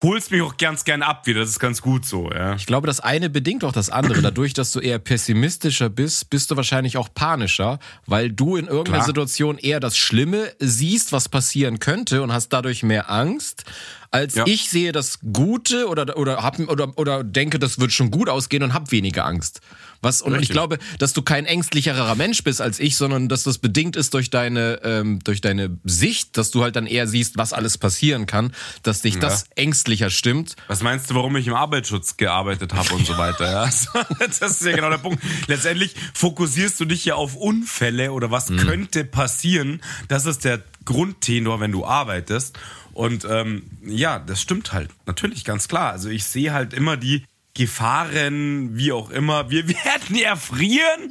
[0.02, 1.40] holst mich auch ganz gern ab wieder.
[1.40, 2.54] Das ist ganz gut so, ja.
[2.54, 4.20] Ich glaube, das eine bedingt auch das andere.
[4.22, 8.98] Dadurch, dass du eher pessimistischer bist, bist du wahrscheinlich auch panischer, weil du in irgendeiner
[8.98, 9.06] Klar.
[9.06, 13.64] Situation eher das Schlimme siehst, was passieren könnte und hast dadurch mehr Angst,
[14.10, 14.44] als ja.
[14.46, 18.62] ich sehe das Gute oder, oder, hab, oder, oder denke, das wird schon gut ausgehen
[18.62, 19.60] und hab weniger Angst.
[20.02, 20.50] Was, und Richtig.
[20.50, 24.14] ich glaube, dass du kein ängstlicherer Mensch bist als ich, sondern dass das bedingt ist
[24.14, 28.26] durch deine, ähm, durch deine Sicht, dass du halt dann eher siehst, was alles passieren
[28.26, 29.20] kann, dass dich ja.
[29.20, 30.56] das ängstlicher stimmt.
[30.68, 33.50] Was meinst du, warum ich im Arbeitsschutz gearbeitet habe und so weiter?
[33.50, 33.64] Ja?
[34.18, 35.22] das ist ja genau der Punkt.
[35.46, 38.58] Letztendlich fokussierst du dich ja auf Unfälle oder was mhm.
[38.58, 39.80] könnte passieren.
[40.08, 42.58] Das ist der Grundtenor, wenn du arbeitest.
[42.92, 44.90] Und ähm, ja, das stimmt halt.
[45.04, 45.92] Natürlich, ganz klar.
[45.92, 47.24] Also ich sehe halt immer die
[47.56, 49.50] Gefahren, wie auch immer.
[49.50, 51.10] Wir werden erfrieren.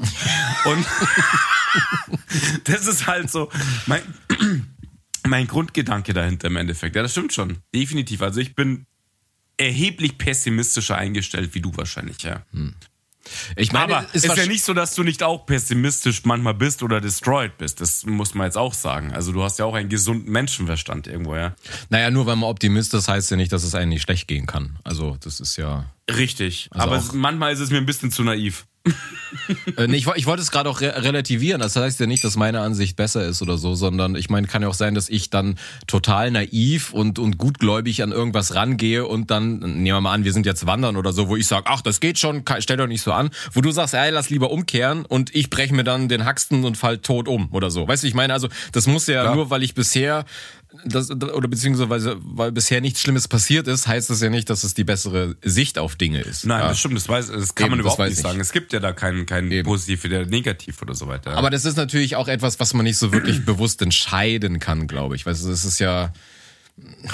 [0.66, 0.86] Und
[2.66, 3.50] das ist halt so
[3.88, 4.02] mein,
[5.28, 6.96] mein Grundgedanke dahinter im Endeffekt.
[6.96, 7.58] Ja, das stimmt schon.
[7.74, 8.22] Definitiv.
[8.22, 8.86] Also ich bin
[9.58, 12.46] erheblich pessimistischer eingestellt wie du wahrscheinlich, ja.
[12.52, 12.76] Hm.
[13.56, 16.84] Ich meine, aber ist, ist ja nicht so, dass du nicht auch pessimistisch manchmal bist
[16.84, 17.82] oder destroyed bist.
[17.82, 19.14] Das muss man jetzt auch sagen.
[19.14, 21.56] Also du hast ja auch einen gesunden Menschenverstand irgendwo, ja.
[21.90, 24.46] Naja, nur weil man Optimist ist, heißt ja nicht, dass es einem nicht schlecht gehen
[24.46, 24.78] kann.
[24.84, 25.86] Also das ist ja.
[26.10, 26.70] Richtig.
[26.72, 28.66] Also aber manchmal ist es mir ein bisschen zu naiv
[29.78, 31.60] äh, nee, ich, ich wollte es gerade auch re relativieren.
[31.60, 34.62] Das heißt ja nicht, dass meine Ansicht besser ist oder so, sondern ich meine, kann
[34.62, 39.32] ja auch sein, dass ich dann total naiv und, und gutgläubig an irgendwas rangehe und
[39.32, 41.82] dann, nehmen wir mal an, wir sind jetzt wandern oder so, wo ich sage, ach,
[41.82, 43.30] das geht schon, stell doch nicht so an.
[43.54, 46.78] Wo du sagst, ey, lass lieber umkehren und ich breche mir dann den Haxten und
[46.78, 47.88] fall tot um oder so.
[47.88, 49.36] Weißt du, ich meine, also das muss ja Klar.
[49.36, 50.26] nur, weil ich bisher
[50.84, 54.74] das, oder beziehungsweise weil bisher nichts Schlimmes passiert ist, heißt das ja nicht, dass es
[54.74, 56.46] die bessere Sicht auf Dinge ist.
[56.46, 56.68] Nein, ja.
[56.70, 58.40] das stimmt, das, weiß, das kann Eben, man überhaupt nicht sagen.
[58.40, 61.32] Es gibt ja da keinen kein positiv oder negativ oder so weiter.
[61.32, 65.16] Aber das ist natürlich auch etwas, was man nicht so wirklich bewusst entscheiden kann, glaube
[65.16, 65.24] ich.
[65.24, 66.14] Du, es ist ja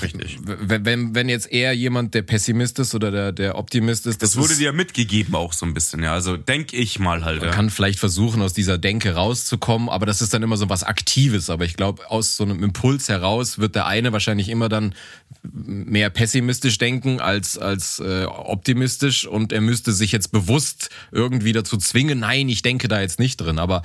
[0.01, 0.39] Richtig.
[0.41, 4.19] Wenn, wenn, wenn jetzt eher jemand der Pessimist ist oder der, der Optimist ist.
[4.21, 6.13] Das, das wurde dir ja mitgegeben auch so ein bisschen, ja.
[6.13, 7.41] Also denk ich mal halt.
[7.41, 7.53] Man ja.
[7.53, 11.51] kann vielleicht versuchen, aus dieser Denke rauszukommen, aber das ist dann immer so was Aktives.
[11.51, 14.95] Aber ich glaube, aus so einem Impuls heraus wird der eine wahrscheinlich immer dann
[15.43, 21.77] mehr pessimistisch denken als, als äh, optimistisch und er müsste sich jetzt bewusst irgendwie dazu
[21.77, 23.59] zwingen, nein, ich denke da jetzt nicht drin.
[23.59, 23.83] Aber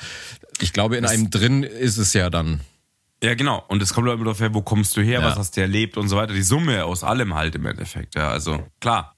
[0.61, 2.61] ich glaube, in das einem drin ist es ja dann.
[3.22, 3.64] Ja, genau.
[3.68, 5.26] Und es kommt immer darauf her, wo kommst du her, ja.
[5.26, 6.35] was hast du erlebt und so weiter.
[6.35, 8.14] Die Summe aus allem halt im Endeffekt.
[8.14, 9.16] Ja, also klar.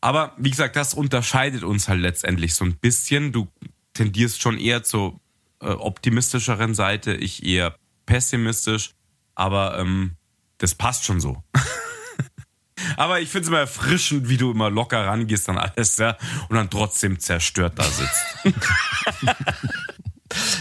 [0.00, 3.32] Aber wie gesagt, das unterscheidet uns halt letztendlich so ein bisschen.
[3.32, 3.48] Du
[3.94, 5.20] tendierst schon eher zur
[5.60, 8.90] äh, optimistischeren Seite, ich eher pessimistisch.
[9.34, 10.16] Aber ähm,
[10.58, 11.42] das passt schon so.
[12.96, 16.16] Aber ich finde es immer erfrischend, wie du immer locker rangehst an alles, ja,
[16.48, 18.24] und dann trotzdem zerstört da sitzt.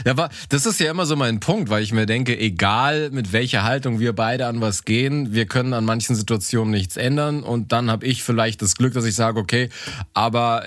[0.05, 3.33] Ja, aber das ist ja immer so mein Punkt, weil ich mir denke, egal mit
[3.33, 7.71] welcher Haltung wir beide an was gehen, wir können an manchen Situationen nichts ändern und
[7.71, 9.69] dann habe ich vielleicht das Glück, dass ich sage, okay,
[10.13, 10.63] aber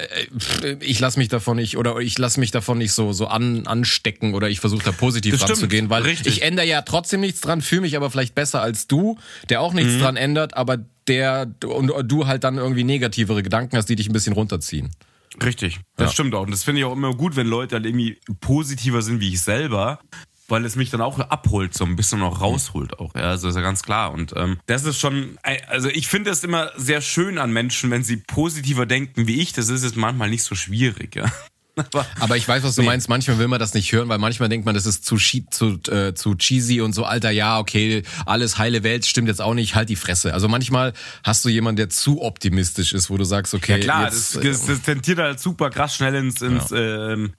[0.63, 3.67] äh, ich lasse mich davon nicht oder ich lasse mich davon nicht so so an,
[3.67, 6.39] anstecken oder ich versuche da positiv das ranzugehen, weil richtig.
[6.39, 9.73] ich ändere ja trotzdem nichts dran, fühle mich aber vielleicht besser als du, der auch
[9.73, 10.01] nichts mhm.
[10.01, 14.13] dran ändert, aber der und du halt dann irgendwie negativere Gedanken hast, die dich ein
[14.13, 14.91] bisschen runterziehen.
[15.43, 16.13] Richtig, das ja.
[16.13, 16.43] stimmt auch.
[16.43, 19.41] Und das finde ich auch immer gut, wenn Leute halt irgendwie positiver sind wie ich
[19.41, 20.01] selber,
[20.49, 23.15] weil es mich dann auch abholt, so ein bisschen noch rausholt auch.
[23.15, 24.13] Ja, also ist ja ganz klar.
[24.13, 28.05] Und ähm, das ist schon, also ich finde es immer sehr schön an Menschen, wenn
[28.05, 29.53] sie positiver denken wie ich.
[29.53, 31.27] Das ist jetzt manchmal nicht so schwierig, ja.
[31.77, 32.87] Aber, aber ich weiß, was du nee.
[32.87, 33.11] meinst.
[33.11, 36.15] Manchmal will man das nicht hören, weil manchmal denkt man, das ist zu, zu, äh,
[36.15, 39.91] zu cheesy und so, alter, ja, okay, alles heile Welt stimmt jetzt auch nicht, halt
[39.91, 40.33] die Fresse.
[40.33, 43.73] Also manchmal hast du jemanden, der zu optimistisch ist, wo du sagst, okay.
[43.73, 47.13] Ja klar, jetzt, das, das, das tendiert halt super krass schnell ins, ins ja.
[47.13, 47.35] ähm,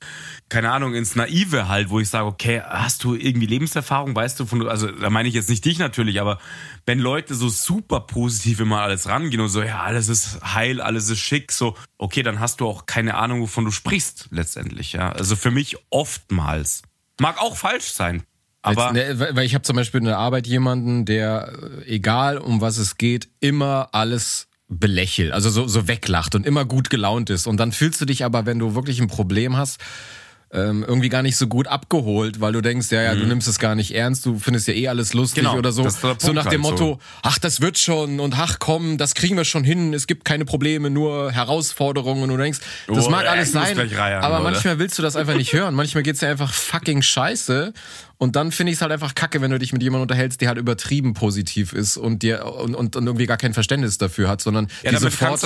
[0.49, 4.45] keine Ahnung, ins Naive halt, wo ich sage, okay, hast du irgendwie Lebenserfahrung, weißt du
[4.45, 6.39] von, also da meine ich jetzt nicht dich natürlich, aber
[6.85, 11.09] wenn Leute so super positiv immer alles rangehen und so, ja, alles ist heil, alles
[11.09, 15.11] ist schick, so, okay, dann hast du auch keine Ahnung, wovon du sprichst, letztendlich, ja.
[15.11, 16.81] Also für mich oftmals.
[17.19, 18.23] Mag auch falsch sein.
[18.61, 21.53] Aber Jetzt, ne, weil ich habe zum Beispiel in der Arbeit jemanden, der,
[21.85, 26.65] äh, egal um was es geht, immer alles belächelt, also so, so weglacht und immer
[26.65, 27.47] gut gelaunt ist.
[27.47, 29.79] Und dann fühlst du dich aber, wenn du wirklich ein Problem hast,
[30.51, 33.19] ähm, irgendwie gar nicht so gut abgeholt, weil du denkst, ja, ja, mhm.
[33.19, 35.87] du nimmst es gar nicht ernst, du findest ja eh alles lustig genau, oder so.
[35.89, 36.99] So nach dem halt Motto, so.
[37.21, 40.45] ach, das wird schon und ach komm, das kriegen wir schon hin, es gibt keine
[40.45, 44.51] Probleme, nur Herausforderungen und du denkst, das oh, mag alles sein, reiern, aber oder?
[44.51, 45.75] manchmal willst du das einfach nicht hören.
[45.75, 47.73] Manchmal geht's dir einfach fucking scheiße
[48.17, 50.47] und dann finde ich es halt einfach kacke, wenn du dich mit jemandem unterhältst, der
[50.47, 54.41] halt übertrieben positiv ist und dir und, und, und irgendwie gar kein Verständnis dafür hat,
[54.41, 55.41] sondern ja, die sofort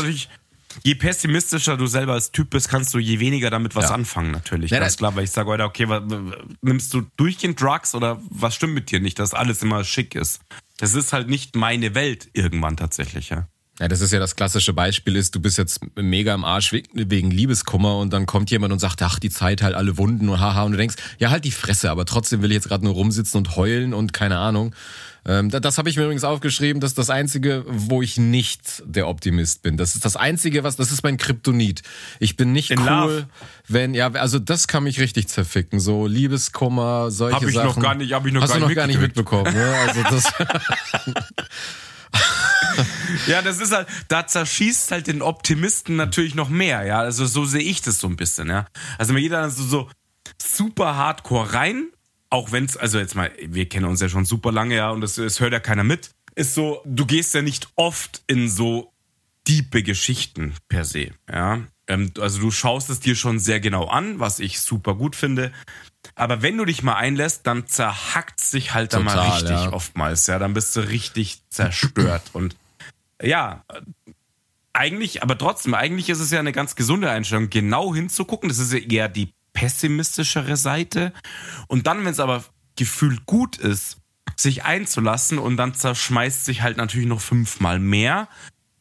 [0.84, 3.96] je pessimistischer du selber als Typ bist, kannst du je weniger damit was ja.
[3.96, 4.72] anfangen, natürlich.
[4.72, 6.04] Ja, ganz klar, weil ich sage, Alter, okay, was,
[6.62, 10.42] nimmst du durchgehend Drugs oder was stimmt mit dir nicht, dass alles immer schick ist?
[10.78, 13.48] Das ist halt nicht meine Welt irgendwann tatsächlich, ja.
[13.80, 17.32] Ja, das ist ja das klassische Beispiel ist, du bist jetzt mega im Arsch wegen
[17.32, 20.64] Liebeskummer und dann kommt jemand und sagt, ach, die Zeit halt alle Wunden und haha
[20.64, 23.40] und du denkst, ja, halt die Fresse, aber trotzdem will ich jetzt gerade nur rumsitzen
[23.40, 24.76] und heulen und keine Ahnung.
[25.26, 28.84] Ähm, das, das habe ich mir übrigens aufgeschrieben, das ist das Einzige, wo ich nicht
[28.86, 29.78] der Optimist bin.
[29.78, 31.84] Das ist das Einzige, was, das ist mein Kryptonit.
[32.20, 33.28] Ich bin nicht In cool, love.
[33.68, 35.80] wenn, ja, also das kann mich richtig zerficken.
[35.80, 37.68] So Liebeskummer, solche hab ich Sachen.
[37.68, 39.54] Noch gar nicht, hab ich noch Hast gar du noch gar nicht mitbekommen.
[39.54, 39.76] Ne?
[39.88, 40.34] Also das
[43.28, 47.00] ja, das ist halt, da zerschießt halt den Optimisten natürlich noch mehr, ja.
[47.00, 48.66] Also so sehe ich das so ein bisschen, ja.
[48.98, 49.90] Also wenn jeder so, so
[50.42, 51.90] super hardcore rein,
[52.32, 55.04] auch wenn es, also jetzt mal, wir kennen uns ja schon super lange, ja, und
[55.04, 58.92] es hört ja keiner mit, ist so, du gehst ja nicht oft in so
[59.48, 61.62] diepe Geschichten per se, ja.
[61.88, 65.52] Ähm, also du schaust es dir schon sehr genau an, was ich super gut finde.
[66.16, 69.74] Aber wenn du dich mal einlässt, dann zerhackt sich halt Total, dann mal richtig ja.
[69.74, 70.40] oftmals, ja.
[70.40, 72.24] Dann bist du richtig zerstört.
[72.34, 72.56] Und
[73.22, 73.64] ja,
[74.74, 78.48] eigentlich, aber trotzdem, eigentlich ist es ja eine ganz gesunde Einstellung, genau hinzugucken.
[78.48, 81.14] Das ist ja eher die pessimistischere Seite.
[81.68, 82.44] Und dann, wenn es aber
[82.76, 83.98] gefühlt gut ist,
[84.36, 88.28] sich einzulassen und dann zerschmeißt sich halt natürlich noch fünfmal mehr,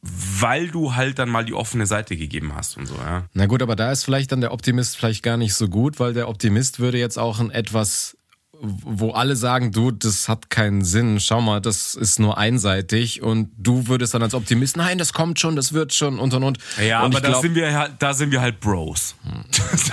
[0.02, 3.24] weil du halt dann mal die offene Seite gegeben hast und so, ja.
[3.34, 6.14] Na gut, aber da ist vielleicht dann der Optimist vielleicht gar nicht so gut, weil
[6.14, 8.16] der Optimist würde jetzt auch ein etwas
[8.62, 13.50] wo alle sagen, du, das hat keinen Sinn, schau mal, das ist nur einseitig und
[13.56, 16.58] du würdest dann als Optimist, nein, das kommt schon, das wird schon und und und.
[16.80, 19.16] Ja, und aber da sind wir halt, da sind wir halt Bros.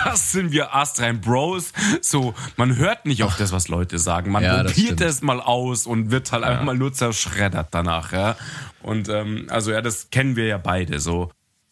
[0.04, 1.72] Das sind wir astrein Bros.
[2.02, 4.32] So, man hört nicht auf das, was Leute sagen.
[4.32, 6.50] Man ja, probiert es mal aus und wird halt ja.
[6.50, 8.36] einfach mal nur zerschreddert danach, ja.
[8.82, 11.00] Und ähm, also ja, das kennen wir ja beide.
[11.00, 11.32] So,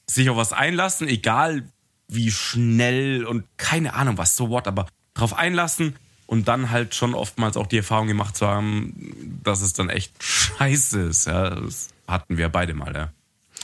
[0.10, 1.64] sich auf was einlassen, egal
[2.08, 5.96] wie schnell und keine Ahnung was, so what, aber drauf einlassen
[6.28, 10.24] und dann halt schon oftmals auch die Erfahrung gemacht zu haben, dass es dann echt
[10.24, 11.28] scheiße ist.
[11.28, 13.12] Ja, das hatten wir beide mal, ja.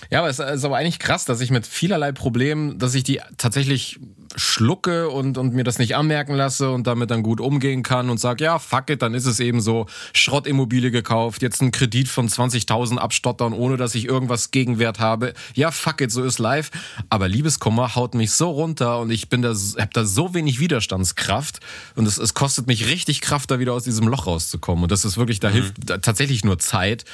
[0.10, 3.21] Ja, aber es ist aber eigentlich krass, dass ich mit vielerlei Problemen, dass ich die
[3.38, 4.00] tatsächlich
[4.36, 8.20] schlucke und, und mir das nicht anmerken lasse und damit dann gut umgehen kann und
[8.20, 12.28] sage, ja, fuck it, dann ist es eben so, Schrottimmobilie gekauft, jetzt einen Kredit von
[12.28, 15.34] 20.000 abstottern, ohne dass ich irgendwas Gegenwert habe.
[15.54, 16.72] Ja, fuck it, so ist live.
[17.10, 21.60] Aber Liebeskummer haut mich so runter und ich bin da, hab da so wenig Widerstandskraft
[21.96, 24.84] und es, es kostet mich richtig Kraft, da wieder aus diesem Loch rauszukommen.
[24.84, 25.54] Und das ist wirklich, da mhm.
[25.54, 27.06] hilft tatsächlich nur Zeit.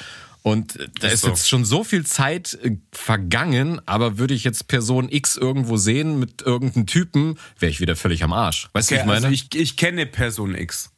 [0.42, 1.28] Und da ist, ist so.
[1.28, 6.18] jetzt schon so viel Zeit äh, vergangen, aber würde ich jetzt Person X irgendwo sehen
[6.18, 8.68] mit irgendeinem Typen, wäre ich wieder völlig am Arsch.
[8.72, 9.26] Weißt okay, du, ich meine?
[9.26, 10.90] Also ich, ich kenne Person X.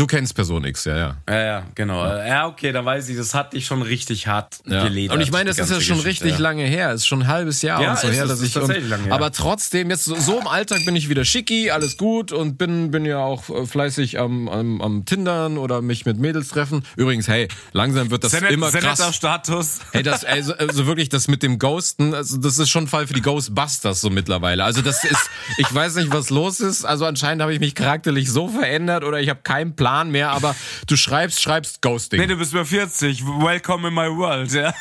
[0.00, 1.16] Du kennst Person X, ja, ja.
[1.28, 2.02] Ja, ja, genau.
[2.02, 4.84] Ja, ja okay, da weiß ich, das hat dich schon richtig hart ja.
[4.84, 5.14] geledert.
[5.14, 6.38] Und ich meine, das ist ja schon Geschichte, richtig ja.
[6.38, 6.88] lange her.
[6.92, 8.56] Es ist schon ein halbes Jahr ja, und so her, dass ich.
[8.56, 9.12] Und, lange her.
[9.12, 12.90] Aber trotzdem, jetzt so, so, im Alltag bin ich wieder schicki, alles gut und bin,
[12.90, 16.82] bin ja auch äh, fleißig am, am, am Tindern oder mich mit Mädels treffen.
[16.96, 19.14] Übrigens, hey, langsam wird das Senet, immer krass.
[19.14, 19.80] Status.
[19.92, 23.06] Hey, das, also, also wirklich, das mit dem Ghosten, also das ist schon ein Fall
[23.06, 24.64] für die Ghostbusters so mittlerweile.
[24.64, 26.86] Also das ist, ich weiß nicht, was los ist.
[26.86, 30.54] Also anscheinend habe ich mich charakterlich so verändert oder ich habe keinen Plan mehr, aber
[30.86, 32.20] du schreibst, schreibst Ghosting.
[32.20, 33.24] Nee, du bist über 40.
[33.24, 34.72] Welcome in my world, ja.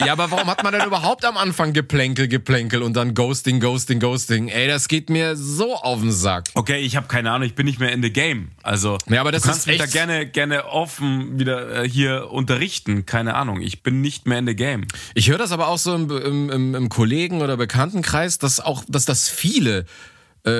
[0.00, 4.00] Ja, aber warum hat man denn überhaupt am Anfang Geplänkel, Geplänkel und dann Ghosting, Ghosting,
[4.00, 4.48] Ghosting?
[4.48, 6.46] Ey, das geht mir so auf den Sack.
[6.54, 8.50] Okay, ich habe keine Ahnung, ich bin nicht mehr in the game.
[8.62, 12.30] Also, ja, aber das du kannst ist mich da gerne, gerne offen wieder äh, hier
[12.30, 13.06] unterrichten.
[13.06, 14.86] Keine Ahnung, ich bin nicht mehr in the game.
[15.14, 18.84] Ich höre das aber auch so im, im, im, im Kollegen- oder Bekanntenkreis, dass auch,
[18.88, 19.86] dass das viele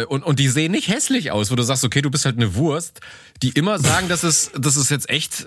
[0.09, 2.55] und, und die sehen nicht hässlich aus, wo du sagst, okay, du bist halt eine
[2.55, 3.01] Wurst,
[3.43, 5.47] die immer sagen, dass es, dass es jetzt echt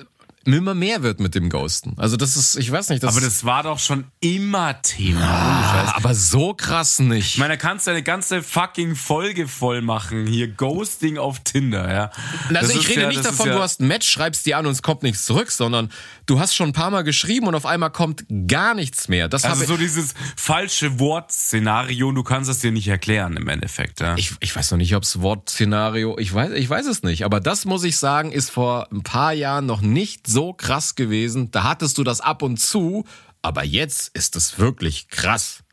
[0.53, 1.93] immer mehr wird mit dem Ghosten.
[1.97, 3.03] Also das ist, ich weiß nicht.
[3.03, 5.21] Das aber das war doch schon immer Thema.
[5.21, 7.33] Ah, aber so krass nicht.
[7.33, 10.25] Ich meine, da kannst du eine ganze fucking Folge voll machen.
[10.25, 12.11] Hier Ghosting auf Tinder, ja.
[12.49, 14.65] Also das ich rede ja, nicht davon, ja du hast ein Match, schreibst die an
[14.65, 15.91] und es kommt nichts zurück, sondern
[16.25, 19.27] du hast schon ein paar Mal geschrieben und auf einmal kommt gar nichts mehr.
[19.27, 23.99] Das also so dieses falsche Wortszenario, du kannst es dir nicht erklären im Endeffekt.
[23.99, 24.15] Ja.
[24.15, 27.25] Ich, ich weiß noch nicht, ob es Wortszenario, ich weiß, ich weiß es nicht.
[27.25, 30.93] Aber das muss ich sagen, ist vor ein paar Jahren noch nicht so so krass
[30.93, 31.49] gewesen.
[31.49, 33.05] Da hattest du das ab und zu,
[33.41, 35.63] aber jetzt ist es wirklich krass.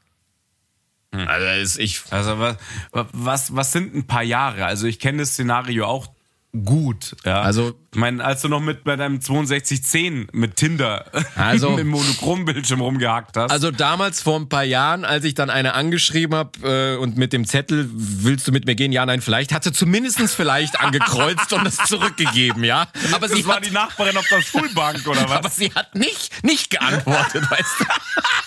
[1.15, 1.29] Hm.
[1.29, 2.57] Also, ist ich also was,
[2.91, 4.65] was, was sind ein paar Jahre?
[4.65, 6.14] Also ich kenne das Szenario auch
[6.63, 7.17] gut.
[7.25, 7.43] Ja.
[7.43, 12.81] Also, ich meine, als du noch mit bei deinem 6210 mit Tinder also, im Monochrombildschirm
[12.81, 13.51] rumgehackt hast.
[13.51, 17.33] Also damals vor ein paar Jahren, als ich dann eine angeschrieben habe äh, und mit
[17.33, 18.93] dem Zettel, willst du mit mir gehen?
[18.93, 22.87] Ja, nein, vielleicht, hat sie zumindestens vielleicht angekreuzt und das zurückgegeben, ja.
[23.13, 25.33] Aber das sie war hat, die Nachbarin auf der Schulbank, oder was?
[25.33, 27.85] Aber sie hat nicht, nicht geantwortet, weißt du.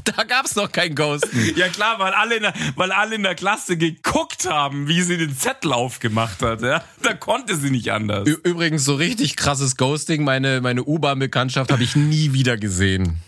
[0.16, 1.52] da gab's noch kein Ghosten.
[1.56, 5.18] Ja klar, weil alle, in der, weil alle in der Klasse geguckt haben, wie sie
[5.18, 6.62] den Zettel aufgemacht hat.
[6.62, 6.84] Ja?
[7.02, 8.28] Da konnte sie nicht anders.
[8.28, 10.24] Übrigens, so richtig krasses Ghosting.
[10.24, 13.20] Meine, meine U-Bahn-Bekanntschaft habe ich nie wieder gesehen.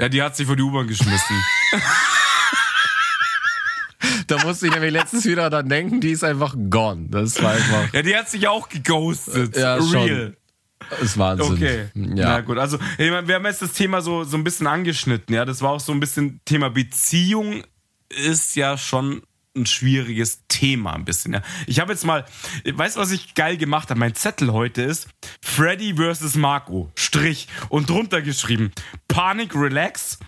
[0.00, 1.36] Ja, die hat sich vor die U-Bahn geschmissen.
[4.28, 7.06] da musste ich nämlich letztens wieder dran denken, die ist einfach gone.
[7.10, 7.92] Das war einfach.
[7.92, 9.56] Ja, die hat sich auch geghostet.
[9.56, 9.86] Ja, Real.
[9.88, 10.36] Schon.
[10.90, 11.52] Das ist Wahnsinn.
[11.52, 11.88] Okay.
[11.94, 12.28] Ja.
[12.28, 15.44] Na gut, also wir haben jetzt das Thema so, so ein bisschen angeschnitten, ja.
[15.44, 17.62] Das war auch so ein bisschen Thema Beziehung
[18.08, 19.22] ist ja schon
[19.56, 21.34] ein schwieriges Thema ein bisschen.
[21.34, 21.42] Ja.
[21.66, 22.24] Ich habe jetzt mal,
[22.64, 23.98] weißt du, was ich geil gemacht habe?
[23.98, 25.08] Mein Zettel heute ist
[25.42, 28.72] Freddy versus Marco, Strich und drunter geschrieben
[29.08, 30.18] Panik, Relax,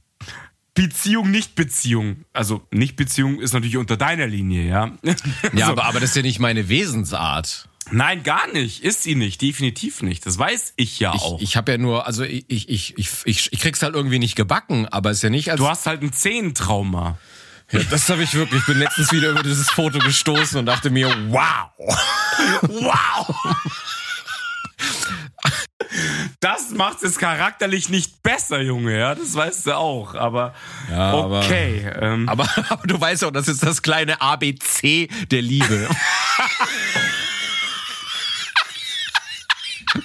[0.75, 2.25] Beziehung, Nicht-Beziehung.
[2.33, 4.93] Also Nicht-Beziehung ist natürlich unter deiner Linie, ja.
[5.53, 5.73] Ja, so.
[5.73, 7.69] aber, aber das ist ja nicht meine Wesensart.
[7.93, 8.83] Nein, gar nicht.
[8.85, 9.41] Ist sie nicht.
[9.43, 10.25] Definitiv nicht.
[10.27, 11.37] Das weiß ich ja auch.
[11.37, 14.37] Ich, ich habe ja nur, also ich, ich, ich, ich, ich krieg's halt irgendwie nicht
[14.37, 15.59] gebacken, aber ist ja nicht als.
[15.59, 17.19] Du hast halt ein Zehentrauma.
[17.73, 18.61] Ja, das habe ich wirklich.
[18.61, 21.71] Ich bin letztens wieder über dieses Foto gestoßen und dachte mir, wow.
[22.61, 23.37] wow.
[26.41, 30.55] Das macht es charakterlich nicht besser, Junge, ja, das weißt du auch, aber
[30.91, 31.91] ja, okay.
[31.95, 32.29] Aber, ähm.
[32.29, 35.89] aber, aber du weißt auch, das ist das kleine ABC der Liebe.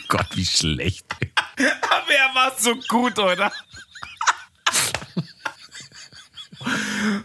[0.07, 1.05] Gott, wie schlecht.
[1.57, 3.51] Aber er war so gut, oder?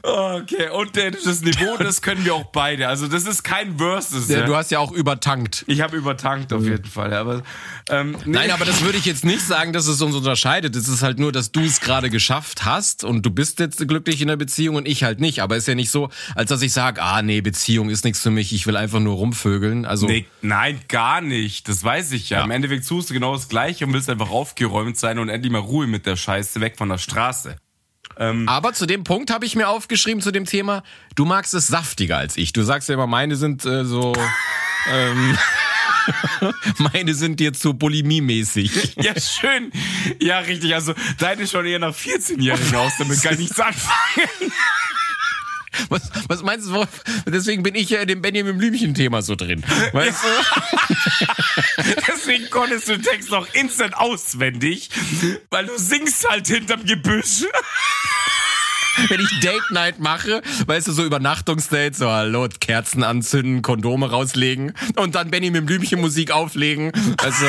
[0.03, 2.88] Okay, und das Niveau, das können wir auch beide.
[2.88, 4.28] Also das ist kein Versus.
[4.28, 4.47] Ja, ja.
[4.47, 5.64] Du hast ja auch übertankt.
[5.66, 7.12] Ich habe übertankt auf jeden Fall.
[7.14, 7.43] Aber,
[7.88, 8.32] ähm, nee.
[8.32, 10.74] Nein, aber das würde ich jetzt nicht sagen, dass es uns unterscheidet.
[10.76, 14.20] Es ist halt nur, dass du es gerade geschafft hast und du bist jetzt glücklich
[14.20, 15.41] in der Beziehung und ich halt nicht.
[15.41, 18.20] Aber es ist ja nicht so, als dass ich sage, ah nee, Beziehung ist nichts
[18.20, 18.53] für mich.
[18.53, 19.84] Ich will einfach nur rumvögeln.
[19.84, 21.68] Also nee, nein, gar nicht.
[21.68, 22.38] Das weiß ich ja.
[22.38, 22.45] ja.
[22.45, 25.59] Im Endeffekt tust du genau das Gleiche und willst einfach aufgeräumt sein und endlich mal
[25.59, 27.57] Ruhe mit der Scheiße weg von der Straße.
[28.21, 30.83] Ähm, Aber zu dem Punkt habe ich mir aufgeschrieben zu dem Thema,
[31.14, 32.53] du magst es saftiger als ich.
[32.53, 34.12] Du sagst ja immer, meine sind äh, so.
[34.93, 35.37] ähm,
[36.79, 38.97] meine sind dir zu bulimiemäßig.
[39.01, 39.73] Ja, schön.
[40.21, 40.75] Ja, richtig.
[40.75, 44.53] Also, deine schon eher nach 14-Jährigen aus, damit kann ich nichts anfangen.
[45.89, 46.85] Was, was meinst du?
[47.27, 49.62] Deswegen bin ich ja in dem Benjamin Blümchen-Thema so drin.
[49.93, 51.83] Weißt du?
[52.09, 54.91] Deswegen konntest du den Text noch instant auswendig,
[55.51, 57.45] weil du singst halt hinterm Gebüsch.
[59.09, 64.75] Wenn ich Date Night mache, weißt du, so Übernachtungsdates, so hallo, Kerzen anzünden, Kondome rauslegen
[64.97, 66.93] und dann Benjamin Blümchen Musik auflegen.
[67.18, 67.47] Also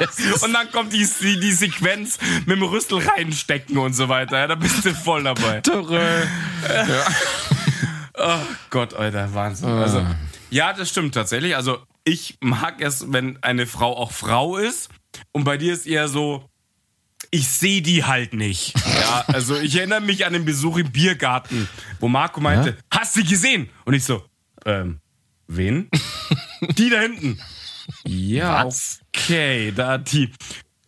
[0.42, 4.38] und dann kommt die, die, die, Sequenz mit dem Rüssel reinstecken und so weiter.
[4.38, 5.62] Ja, da bist du voll dabei.
[6.68, 7.06] Ja.
[8.22, 9.68] Oh Gott, Alter, Wahnsinn.
[9.68, 9.82] Ah.
[9.82, 10.06] Also,
[10.50, 11.56] ja, das stimmt tatsächlich.
[11.56, 14.90] Also, ich mag es, wenn eine Frau auch Frau ist.
[15.32, 16.50] Und bei dir ist eher so,
[17.30, 18.74] ich sehe die halt nicht.
[19.00, 21.68] Ja, also ich erinnere mich an den Besuch im Biergarten,
[22.00, 22.76] wo Marco meinte, ja?
[22.90, 23.70] hast du gesehen?
[23.84, 24.24] Und ich so,
[24.66, 25.00] ähm,
[25.46, 25.88] wen?
[26.60, 27.40] die da hinten.
[28.04, 29.00] Ja, Was?
[29.14, 30.30] okay, da die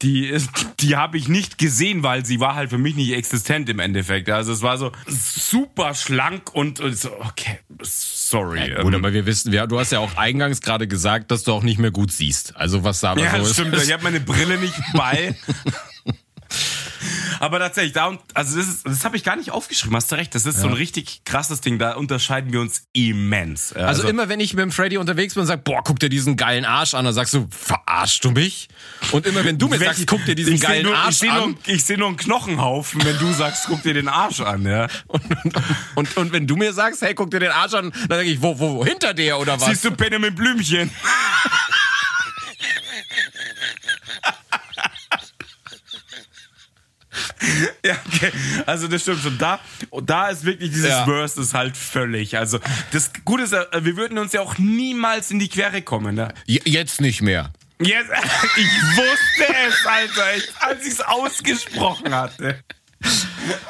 [0.02, 0.50] die ist,
[0.80, 4.28] die habe ich nicht gesehen, weil sie war halt für mich nicht existent im Endeffekt.
[4.28, 8.70] Also es war so super schlank und, und so, okay, sorry.
[8.70, 11.44] Ja, gut, ähm, aber wir wissen, ja, du hast ja auch eingangs gerade gesagt, dass
[11.44, 12.56] du auch nicht mehr gut siehst.
[12.56, 15.36] Also was da ja, so stimmt, ich habe meine Brille nicht bei.
[17.40, 20.34] Aber tatsächlich, da, also das, ist, das habe ich gar nicht aufgeschrieben, hast du recht.
[20.34, 20.62] Das ist ja.
[20.62, 23.72] so ein richtig krasses Ding, da unterscheiden wir uns immens.
[23.72, 26.09] Also, also immer wenn ich mit dem Freddy unterwegs bin und sag, boah, guck dir
[26.09, 28.68] diesen geilen Arsch an, dann sagst du, verarschst du mich?
[29.11, 31.50] Und immer wenn du mir sagst, guck dir diesen geilen nur, Arsch ich an.
[31.50, 34.88] Nur, ich sehe nur einen Knochenhaufen, wenn du sagst, guck dir den Arsch an, ja.
[35.07, 35.57] Und, und,
[35.94, 38.40] und, und wenn du mir sagst, hey, guck dir den Arsch an, dann sag ich,
[38.40, 39.68] wo, wo, wo, hinter dir oder was?
[39.68, 40.90] Siehst du Benjamin Blümchen?
[47.84, 48.32] ja, okay.
[48.66, 49.38] Also das stimmt schon.
[49.38, 49.61] Da,
[50.05, 51.05] da ist wirklich dieses ja.
[51.05, 52.36] Verse ist halt völlig.
[52.36, 52.59] Also
[52.93, 56.14] das Gute ist, äh, wir würden uns ja auch niemals in die Quere kommen.
[56.14, 56.32] Ne?
[56.47, 57.53] Jetzt nicht mehr.
[57.80, 58.11] Jetzt,
[58.57, 62.62] ich wusste es, Alter, ich, als ich es ausgesprochen hatte.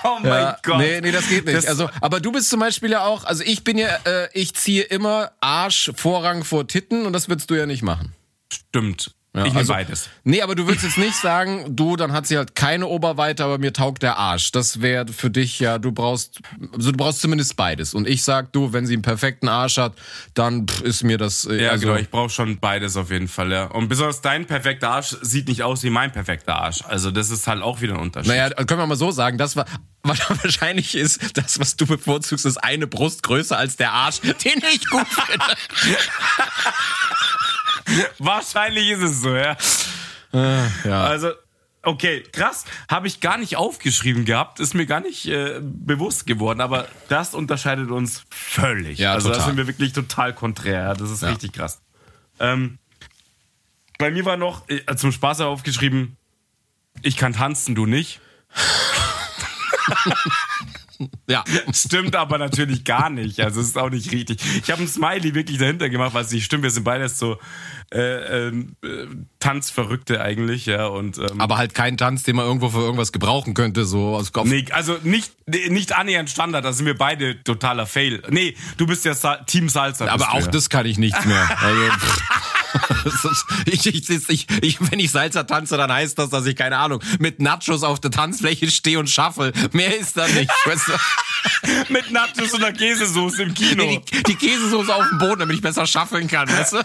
[0.05, 0.79] Oh mein ja, Gott.
[0.79, 1.57] Nee, nee, das geht nicht.
[1.57, 4.55] Das also, aber du bist zum Beispiel ja auch, also ich bin ja, äh, ich
[4.55, 8.13] ziehe immer Arsch Vorrang vor Titten und das würdest du ja nicht machen.
[8.53, 9.13] Stimmt.
[9.35, 10.11] Ja, ich also, beides.
[10.25, 13.57] Nee, aber du würdest jetzt nicht sagen, du, dann hat sie halt keine Oberweite, aber
[13.57, 14.53] mir taugt der Arsch.
[14.53, 16.41] Das wäre für dich ja, du brauchst,
[16.77, 17.95] also du brauchst zumindest beides.
[17.95, 19.95] Und ich sag, du, wenn sie einen perfekten Arsch hat,
[20.35, 21.47] dann ist mir das.
[21.47, 23.65] Äh, ja, also, genau, ich brauche schon beides auf jeden Fall, ja.
[23.65, 26.83] Und besonders dein perfekter Arsch sieht nicht aus wie mein perfekter Arsch.
[26.87, 28.29] Also das ist halt auch wieder ein Unterschied.
[28.29, 29.65] Naja, können wir mal so sagen, das war,
[30.03, 34.63] was wahrscheinlich ist, das, was du bevorzugst, ist eine Brust größer als der Arsch, den
[34.75, 35.57] ich gut finde.
[38.19, 39.57] Wahrscheinlich ist es so, ja.
[40.33, 41.05] Äh, ja.
[41.05, 41.33] Also,
[41.85, 42.65] Okay, krass.
[42.89, 44.61] Habe ich gar nicht aufgeschrieben gehabt.
[44.61, 46.61] Ist mir gar nicht äh, bewusst geworden.
[46.61, 49.01] Aber das unterscheidet uns völlig.
[49.01, 50.95] Ja, also da sind wir wirklich total konträr.
[50.95, 51.31] Das ist ja.
[51.31, 51.83] richtig krass.
[52.39, 52.79] Ähm,
[53.99, 56.17] bei mir war noch äh, zum Spaß aufgeschrieben,
[57.03, 58.21] ich kann tanzen, du nicht.
[61.29, 61.45] Ja.
[61.73, 63.41] Stimmt aber natürlich gar nicht.
[63.41, 64.41] Also es ist auch nicht richtig.
[64.63, 66.63] Ich habe ein Smiley wirklich dahinter gemacht, was nicht stimmt.
[66.63, 67.39] Wir sind beides so
[67.93, 68.67] äh, äh,
[69.39, 70.87] Tanzverrückte eigentlich, ja.
[70.87, 74.33] Und, ähm, aber halt kein Tanz, den man irgendwo für irgendwas gebrauchen könnte, so aus
[74.33, 74.49] Kopf.
[74.49, 78.23] Nee, also nicht, nicht annähernd Standard, da sind wir beide totaler Fail.
[78.31, 80.07] Nee, du bist ja Sa Team Salsa.
[80.07, 80.47] Aber auch ja.
[80.47, 81.59] das kann ich nicht mehr.
[81.61, 81.81] Also,
[83.67, 87.01] ich, ich, ich, ich, wenn ich Salsa tanze, dann heißt das, dass ich, keine Ahnung,
[87.19, 89.53] mit Nachos auf der Tanzfläche stehe und schaffel.
[89.73, 90.51] Mehr ist da nicht.
[90.65, 90.93] Weißt du?
[91.93, 93.85] mit Nachos und einer Käsesoße im Kino.
[93.85, 96.83] Nee, die, die Käsesoße auf dem Boden, damit ich besser schaffeln kann, weißt du?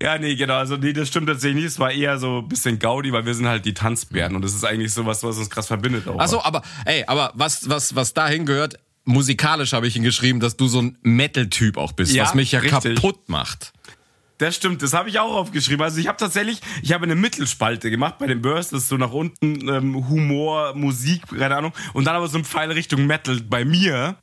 [0.00, 0.54] Ja, nee, genau.
[0.54, 1.72] Also, nee, das stimmt tatsächlich nicht.
[1.72, 4.54] Es war eher so ein bisschen Gaudi, weil wir sind halt die Tanzbären und das
[4.54, 6.18] ist eigentlich so was, was uns krass verbindet auch.
[6.18, 10.56] Achso, aber, ey, aber was, was, was dahin gehört, musikalisch habe ich ihn geschrieben, dass
[10.56, 12.96] du so ein Metal-Typ auch bist, ja, was mich ja richtig.
[12.96, 13.72] kaputt macht.
[14.38, 15.82] Das stimmt, das habe ich auch aufgeschrieben.
[15.82, 18.96] Also ich habe tatsächlich, ich habe eine Mittelspalte gemacht bei den Burst, das ist so
[18.96, 23.40] nach unten ähm, Humor, Musik, keine Ahnung, und dann aber so ein Pfeil Richtung Metal
[23.40, 24.16] bei mir.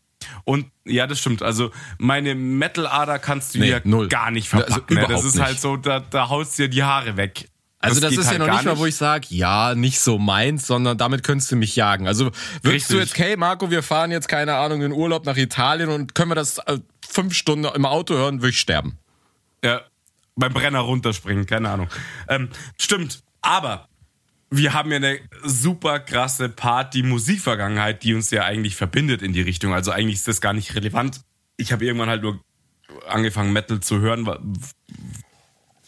[0.44, 1.42] Und ja, das stimmt.
[1.42, 4.08] Also meine Metal-Ader kannst du nee, hier null.
[4.08, 4.98] gar nicht verpacken.
[4.98, 5.44] Also, das ist nicht.
[5.44, 7.50] halt so, da, da haust dir die Haare weg.
[7.82, 10.20] Also das, das ist halt ja noch nicht mal, wo ich sage, ja, nicht so
[10.20, 12.08] meins, sondern damit könntest du mich jagen.
[12.08, 12.88] Also würdest Richtig.
[12.96, 16.30] du jetzt, hey Marco, wir fahren jetzt, keine Ahnung, in Urlaub nach Italien und können
[16.30, 16.78] wir das äh,
[17.08, 19.00] fünf Stunden im Auto hören, würde ich sterben.
[19.64, 19.82] Ja,
[20.36, 21.88] beim Brenner runterspringen, keine Ahnung.
[22.30, 23.88] Ähm, stimmt, aber
[24.52, 29.74] wir haben ja eine super krasse Party-Musikvergangenheit, die uns ja eigentlich verbindet in die Richtung.
[29.74, 31.22] Also eigentlich ist das gar nicht relevant.
[31.58, 32.42] Ich habe irgendwann halt nur
[33.08, 34.28] angefangen, Metal zu hören,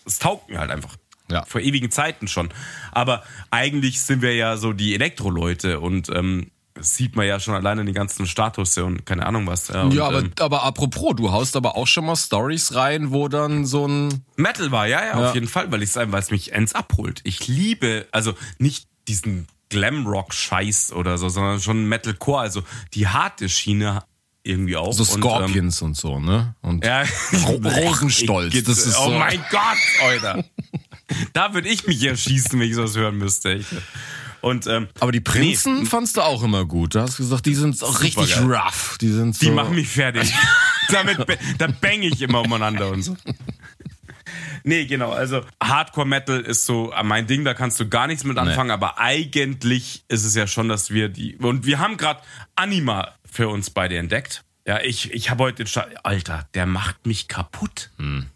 [0.06, 0.96] es taugt mir halt einfach.
[1.30, 1.46] Ja.
[1.46, 2.50] Vor ewigen Zeiten schon.
[2.92, 7.86] Aber eigentlich sind wir ja so die Elektro-Leute und ähm, sieht man ja schon alleine
[7.86, 9.68] die ganzen Status und keine Ahnung was.
[9.68, 13.28] Ja, und, aber, ähm, aber apropos, du haust aber auch schon mal Stories rein, wo
[13.28, 15.30] dann so ein Metal war, ja, ja, ja.
[15.30, 17.22] auf jeden Fall, weil ich weil es mich ends abholt.
[17.24, 22.64] Ich liebe, also nicht diesen Glamrock-Scheiß oder so, sondern schon Metalcore, also
[22.94, 24.04] die harte Schiene
[24.44, 24.94] irgendwie auch.
[24.94, 26.56] So Scorpions und, ähm, und so, ne?
[26.62, 27.04] Und ja,
[27.46, 28.54] Rosenstolz.
[28.66, 29.12] Das ist oh so.
[29.12, 30.44] mein Gott, Alter.
[31.34, 33.64] Da würde ich mich erschießen, wenn ich sowas hören müsste.
[34.42, 35.86] Und, ähm, Aber die Prinzen nee.
[35.86, 36.96] fandst du auch immer gut.
[36.96, 38.44] Du hast gesagt, die sind auch richtig geil.
[38.44, 38.98] rough.
[39.00, 39.46] Die sind so.
[39.46, 40.34] Die machen mich fertig.
[40.92, 41.26] Damit,
[41.58, 43.16] da bang ich immer umeinander und so.
[44.64, 45.12] Nee, genau.
[45.12, 48.74] Also Hardcore Metal ist so mein Ding, da kannst du gar nichts mit anfangen, nee.
[48.74, 51.36] aber eigentlich ist es ja schon, dass wir die.
[51.38, 52.22] Und wir haben gerade
[52.56, 54.44] Anima für uns beide entdeckt.
[54.66, 57.92] Ja, ich, ich habe heute den Sta Alter, der macht mich kaputt.
[57.98, 58.28] Hm.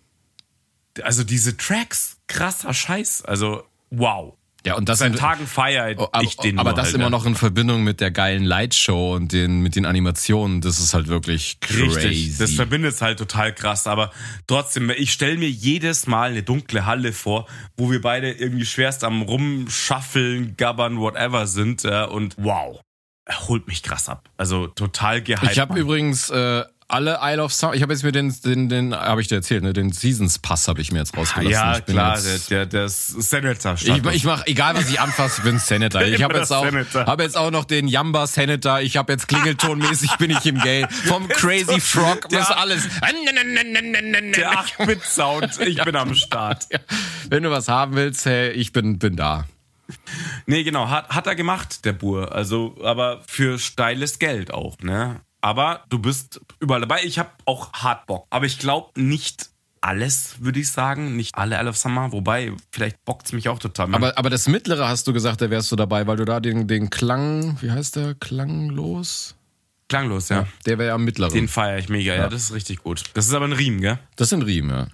[1.01, 3.23] Also diese Tracks, krasser Scheiß.
[3.25, 4.33] Also, wow.
[4.65, 7.35] Ja, und das Seit Tagen feiere oh, ich den Aber das halt, immer noch in
[7.35, 11.83] Verbindung mit der geilen Lightshow und den, mit den Animationen, das ist halt wirklich crazy.
[11.83, 13.87] Richtig, das verbindet es halt total krass.
[13.87, 14.11] Aber
[14.45, 17.47] trotzdem, ich stelle mir jedes Mal eine dunkle Halle vor,
[17.77, 21.85] wo wir beide irgendwie schwerst am Rumschaffeln, gabbern, whatever sind.
[21.85, 22.81] und wow,
[23.23, 24.29] er holt mich krass ab.
[24.35, 25.51] Also total gehypt.
[25.51, 27.75] Ich habe übrigens äh, alle Isle of Sound.
[27.75, 29.73] Ich habe jetzt mir den, den, den habe ich dir erzählt, ne?
[29.73, 31.51] Den Seasons Pass habe ich mir jetzt rausgelassen.
[31.51, 33.75] Ja, klar, der, der, der Senator.
[33.75, 36.01] Ich, ich mache, egal was ich anfasse, ich bin Senator.
[36.03, 38.79] Ich habe jetzt auch, habe jetzt auch noch den Yamba Senator.
[38.79, 40.87] Ich habe jetzt Klingeltonmäßig bin ich im Gay.
[41.05, 42.83] Vom Crazy Frog bis alles.
[42.83, 45.59] Der 8-Bit-Sound.
[45.67, 46.67] Ich bin am Start.
[47.29, 49.45] Wenn du was haben willst, hey, ich bin, bin da.
[50.45, 52.33] Nee, genau, hat, hat er gemacht, der Bur.
[52.33, 55.21] Also, aber für steiles Geld auch, ne?
[55.41, 57.01] Aber du bist überall dabei.
[57.03, 58.27] Ich habe auch hart Bock.
[58.29, 59.49] Aber ich glaube nicht
[59.81, 61.15] alles, würde ich sagen.
[61.15, 62.11] Nicht alle Isle of Summer.
[62.11, 63.93] Wobei, vielleicht bockt es mich auch total.
[63.93, 66.67] Aber, aber das mittlere hast du gesagt, da wärst du dabei, weil du da den,
[66.67, 68.15] den Klang, wie heißt der?
[68.15, 69.35] Klanglos?
[69.89, 70.41] Klanglos, ja.
[70.41, 71.33] ja der wäre ja am mittleren.
[71.33, 72.23] Den feiere ich mega, ja.
[72.23, 72.29] ja.
[72.29, 73.03] das ist richtig gut.
[73.13, 73.99] Das ist aber ein Riemen, gell?
[74.15, 74.87] Das ist ein Riemen, ja.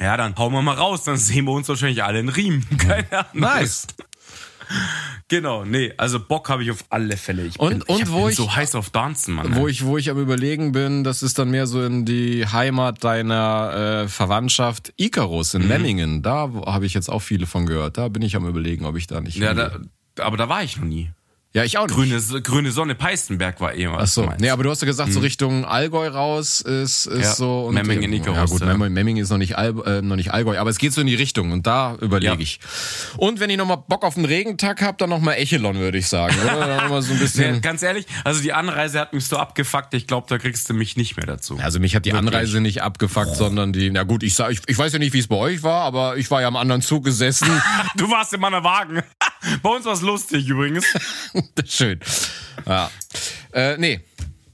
[0.00, 2.66] Ja, dann hauen wir mal raus, dann sehen wir uns wahrscheinlich alle in Riemen.
[2.78, 3.28] Keine Ahnung.
[3.32, 3.86] Nice.
[5.28, 7.46] Genau, nee, also Bock habe ich auf alle Fälle.
[7.46, 9.56] Ich und bin, und ich wo bin ich so heiß auf Dancen, Mann.
[9.56, 13.02] Wo ich, wo ich am überlegen bin, das ist dann mehr so in die Heimat
[13.02, 15.68] deiner äh, Verwandtschaft Icarus in mhm.
[15.68, 16.22] Memmingen.
[16.22, 17.96] Da habe ich jetzt auch viele von gehört.
[17.96, 19.36] Da bin ich am überlegen, ob ich da nicht.
[19.36, 19.78] Ja, da,
[20.18, 21.10] aber da war ich noch nie.
[21.54, 21.94] Ja, ich auch nicht.
[21.94, 24.28] Grüne, grüne Sonne, Peißenberg war eh Ach so.
[24.40, 25.22] Nee, aber du hast ja gesagt, so hm.
[25.22, 27.66] Richtung Allgäu raus ist, ist ja, so.
[27.66, 28.88] Und Memmingen, Icarus, Ja gut, ja.
[28.88, 31.14] Memmingen ist noch nicht, All, äh, noch nicht Allgäu, aber es geht so in die
[31.14, 32.40] Richtung und da überlege ja.
[32.40, 32.58] ich.
[33.18, 36.34] Und wenn ich nochmal Bock auf einen Regentag habe, dann nochmal Echelon, würde ich sagen.
[36.44, 37.02] Oder?
[37.02, 40.26] So ein bisschen nee, ganz ehrlich, also die Anreise hat mich so abgefuckt, ich glaube,
[40.28, 41.56] da kriegst du mich nicht mehr dazu.
[41.62, 42.34] Also mich hat die Wirklich?
[42.34, 43.34] Anreise nicht abgefuckt, oh.
[43.34, 45.62] sondern die, na gut, ich, sag, ich, ich weiß ja nicht, wie es bei euch
[45.62, 47.46] war, aber ich war ja am anderen Zug gesessen.
[47.96, 49.04] du warst in meiner Wagen.
[49.62, 50.84] Bei uns war es lustig übrigens.
[51.66, 52.00] Schön.
[52.66, 52.90] Ja.
[53.52, 54.00] Äh, nee.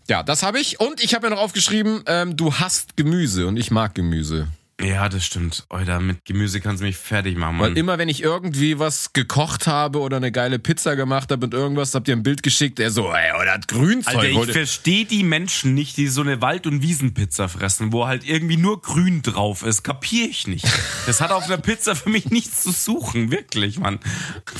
[0.09, 0.80] Ja, das habe ich.
[0.80, 4.49] Und ich habe mir noch aufgeschrieben, ähm, du hast Gemüse und ich mag Gemüse.
[4.83, 5.66] Ja, das stimmt.
[5.68, 7.70] Alter, mit Gemüse kannst du mich fertig machen, Mann.
[7.70, 11.55] Weil immer, wenn ich irgendwie was gekocht habe oder eine geile Pizza gemacht habe und
[11.55, 14.16] irgendwas, habt ihr ein Bild geschickt, der so, ey, oder hat Grünzeug.
[14.16, 18.26] Alter, ich verstehe die Menschen nicht, die so eine Wald- und Wiesenpizza fressen, wo halt
[18.26, 19.83] irgendwie nur Grün drauf ist.
[19.83, 20.66] Kapier ich nicht.
[21.07, 23.99] Das hat auf einer Pizza für mich nichts zu suchen, wirklich, Mann.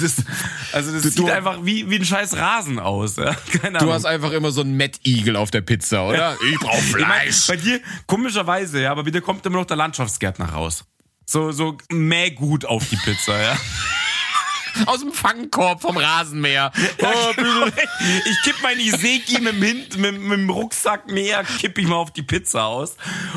[0.01, 0.17] Das,
[0.73, 3.17] also das du, sieht du, einfach wie, wie ein scheiß Rasen aus.
[3.17, 3.35] Ja?
[3.61, 3.89] Keine Ahnung.
[3.89, 6.37] Du hast einfach immer so einen Mettigel auf der Pizza, oder?
[6.53, 7.43] Ich brauch Fleisch.
[7.43, 10.85] Ich mein, bei dir, komischerweise, ja, aber wieder kommt immer noch der Landschafts Landschaftsgärtner raus.
[11.27, 13.57] So, so mähgut auf die Pizza, ja.
[14.87, 16.71] Aus dem Fangkorb vom Rasenmäher.
[17.03, 17.67] Oh, genau.
[17.67, 22.67] ich kipp meine Iseki mit, mit, mit, dem Rucksackmäher, kipp ich mal auf die Pizza
[22.67, 22.97] aus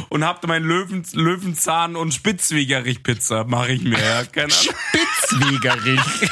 [0.09, 3.99] und hab meinen Löwen, Löwenzahn und Spitzwegerich-Pizza, mache ich mir.
[3.99, 4.23] Ja.
[4.25, 4.75] Keine Ahnung.
[5.25, 6.29] Spitzwegerich.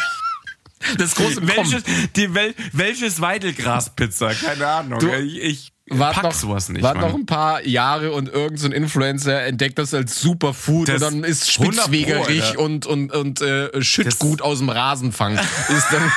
[1.00, 1.84] Das große welches,
[2.16, 4.36] die, wel, welches Weidelgras-Pizza?
[4.36, 5.00] Keine Ahnung.
[5.00, 6.84] Du, ich, ich wart noch, sowas nicht.
[6.84, 11.02] Wart noch ein paar Jahre und irgendein so Influencer entdeckt das als Superfood das und
[11.02, 15.38] dann ist Spitzwegerich und, und, und äh, Schüttgut aus dem Rasenfang.
[15.38, 16.12] ist dann,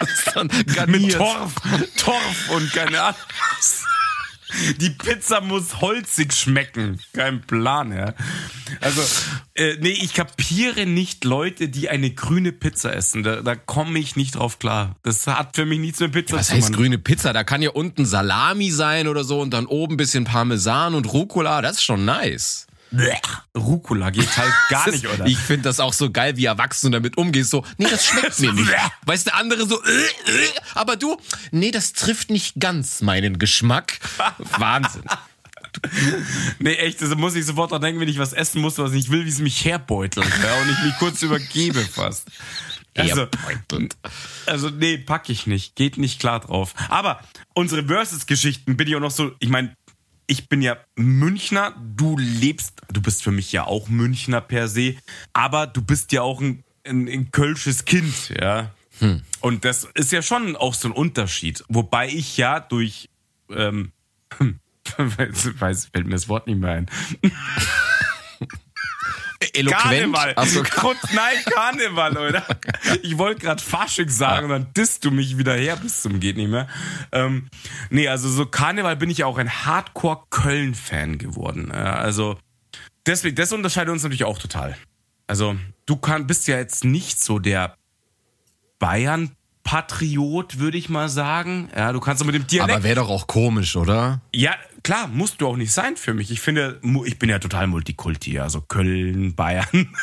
[0.00, 1.02] ist dann garniert.
[1.02, 1.54] Mit Torf,
[1.96, 3.18] Torf und keine Ahnung.
[4.80, 7.00] Die Pizza muss holzig schmecken.
[7.12, 8.14] Kein Plan, ja.
[8.80, 9.02] Also,
[9.54, 13.22] äh, nee, ich kapiere nicht Leute, die eine grüne Pizza essen.
[13.22, 14.96] Da, da komme ich nicht drauf klar.
[15.02, 16.60] Das hat für mich nichts mit Pizza Was zu tun.
[16.60, 17.32] Was heißt grüne Pizza?
[17.32, 21.12] Da kann ja unten Salami sein oder so und dann oben ein bisschen Parmesan und
[21.12, 21.62] Rucola.
[21.62, 22.67] Das ist schon nice.
[23.56, 25.26] Rucola geht halt gar nicht, oder?
[25.26, 27.50] Ich finde das auch so geil, wie Erwachsene damit umgehst.
[27.50, 28.70] So, nee, das schmeckt mir nicht.
[29.04, 31.16] Weißt du, andere so, äh, äh, aber du,
[31.50, 33.98] nee, das trifft nicht ganz meinen Geschmack.
[34.58, 35.04] Wahnsinn.
[36.58, 39.10] Nee, echt, das muss ich sofort dran denken, wenn ich was essen muss, was ich
[39.10, 40.26] will, wie es mich herbeutelt.
[40.42, 42.26] Ja, und ich mich kurz übergebe fast.
[42.96, 43.28] Also,
[44.46, 45.76] also nee, pack ich nicht.
[45.76, 46.74] Geht nicht klar drauf.
[46.88, 47.20] Aber
[47.54, 49.76] unsere Versus-Geschichten bin ich auch noch so, ich meine,
[50.28, 54.94] ich bin ja Münchner, du lebst, du bist für mich ja auch Münchner per se,
[55.32, 58.72] aber du bist ja auch ein, ein, ein kölsches Kind, ja.
[59.00, 59.22] Hm.
[59.40, 61.64] Und das ist ja schon auch so ein Unterschied.
[61.68, 63.08] Wobei ich ja durch,
[63.50, 63.92] ähm,
[64.98, 66.90] weiß, fällt mir das Wort nicht mehr ein.
[69.54, 69.82] Eloquent?
[69.82, 70.34] Karneval.
[70.46, 70.62] So.
[71.14, 72.44] Nein, Karneval, oder?
[73.02, 76.50] Ich wollte gerade Fasching sagen, dann disst du mich wieder her bis zum geht nicht
[76.50, 76.66] mehr.
[77.12, 77.48] Ähm,
[77.90, 81.70] nee, also so Karneval bin ich ja auch ein Hardcore-Köln-Fan geworden.
[81.70, 82.36] Also
[83.06, 84.76] deswegen, das unterscheidet uns natürlich auch total.
[85.28, 87.76] Also du kann, bist ja jetzt nicht so der
[88.78, 91.68] Bayern Patriot, würde ich mal sagen.
[91.76, 92.74] Ja, du kannst mit dem Dialekt.
[92.74, 94.22] Aber wäre doch auch komisch, oder?
[94.34, 94.54] Ja,
[94.88, 96.30] klar, musst du auch nicht sein für mich.
[96.30, 99.94] Ich finde, ich bin ja total Multikulti, also Köln, Bayern.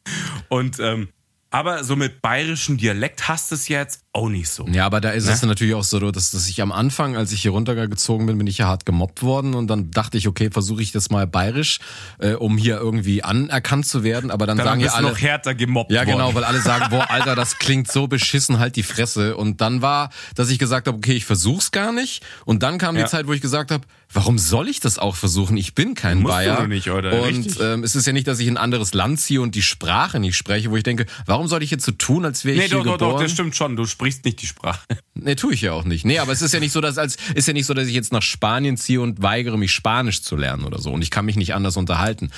[0.50, 1.08] Und ähm,
[1.48, 4.64] aber so mit bayerischem Dialekt hast du es jetzt auch nicht so.
[4.70, 5.32] Ja, aber da ist ne?
[5.32, 8.46] es natürlich auch so, dass, dass ich am Anfang, als ich hier runtergezogen bin, bin
[8.46, 11.80] ich ja hart gemobbt worden und dann dachte ich, okay, versuche ich das mal bayerisch,
[12.18, 14.30] äh, um hier irgendwie anerkannt zu werden.
[14.30, 16.36] Aber dann, dann sagen ja alle noch härter gemobbt Ja, genau, worden.
[16.36, 19.36] weil alle sagen, boah, Alter, das klingt so beschissen, halt die Fresse.
[19.36, 22.24] Und dann war, dass ich gesagt habe, okay, ich versuch's gar nicht.
[22.44, 23.04] Und dann kam ja.
[23.04, 25.56] die Zeit, wo ich gesagt habe, warum soll ich das auch versuchen?
[25.56, 26.62] Ich bin kein Musst Bayer.
[26.62, 27.22] Du nicht, oder?
[27.22, 29.62] Und ähm, es ist ja nicht, dass ich in ein anderes Land ziehe und die
[29.62, 32.62] Sprache nicht spreche, wo ich denke, warum soll ich jetzt so tun, als wäre ich
[32.62, 33.00] nee, hier doch, geboren?
[33.00, 33.74] Nee, doch, doch, das stimmt schon.
[33.76, 34.80] Du sprichst nicht die Sprache.
[35.14, 36.04] Nee, tue ich ja auch nicht.
[36.04, 37.94] Nee, aber es ist ja nicht so, dass als ist ja nicht so, dass ich
[37.94, 41.24] jetzt nach Spanien ziehe und weigere mich Spanisch zu lernen oder so und ich kann
[41.24, 42.30] mich nicht anders unterhalten.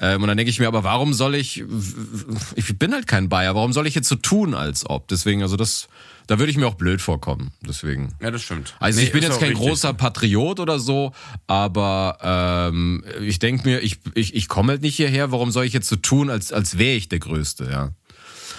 [0.00, 1.64] Ähm, und dann denke ich mir, aber warum soll ich
[2.56, 5.08] ich bin halt kein Bayer, warum soll ich jetzt so tun als ob?
[5.08, 5.88] Deswegen also das
[6.26, 7.52] da würde ich mir auch blöd vorkommen.
[7.60, 8.14] Deswegen.
[8.20, 8.74] Ja, das stimmt.
[8.80, 9.66] Also nee, ich bin jetzt kein richtig.
[9.66, 11.12] großer Patriot oder so,
[11.46, 15.74] aber ähm, ich denke mir, ich, ich, ich komme halt nicht hierher, warum soll ich
[15.74, 17.90] jetzt so tun, als, als wäre ich der Größte, ja.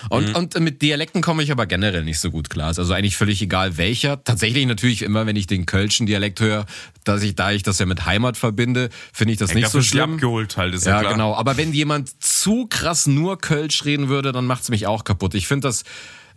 [0.09, 0.35] Und, mhm.
[0.35, 2.67] und mit Dialekten komme ich aber generell nicht so gut klar.
[2.67, 4.23] Also eigentlich völlig egal welcher.
[4.23, 6.65] Tatsächlich natürlich immer, wenn ich den Kölschen Dialekt höre,
[7.03, 9.81] dass ich, da ich das ja mit Heimat verbinde, finde ich das ja, nicht so
[9.81, 10.13] schlimm.
[10.15, 11.13] abgeholt halt, ist ja, ja klar.
[11.13, 11.35] genau.
[11.35, 15.35] Aber wenn jemand zu krass nur Kölsch reden würde, dann macht's mich auch kaputt.
[15.35, 15.83] Ich finde das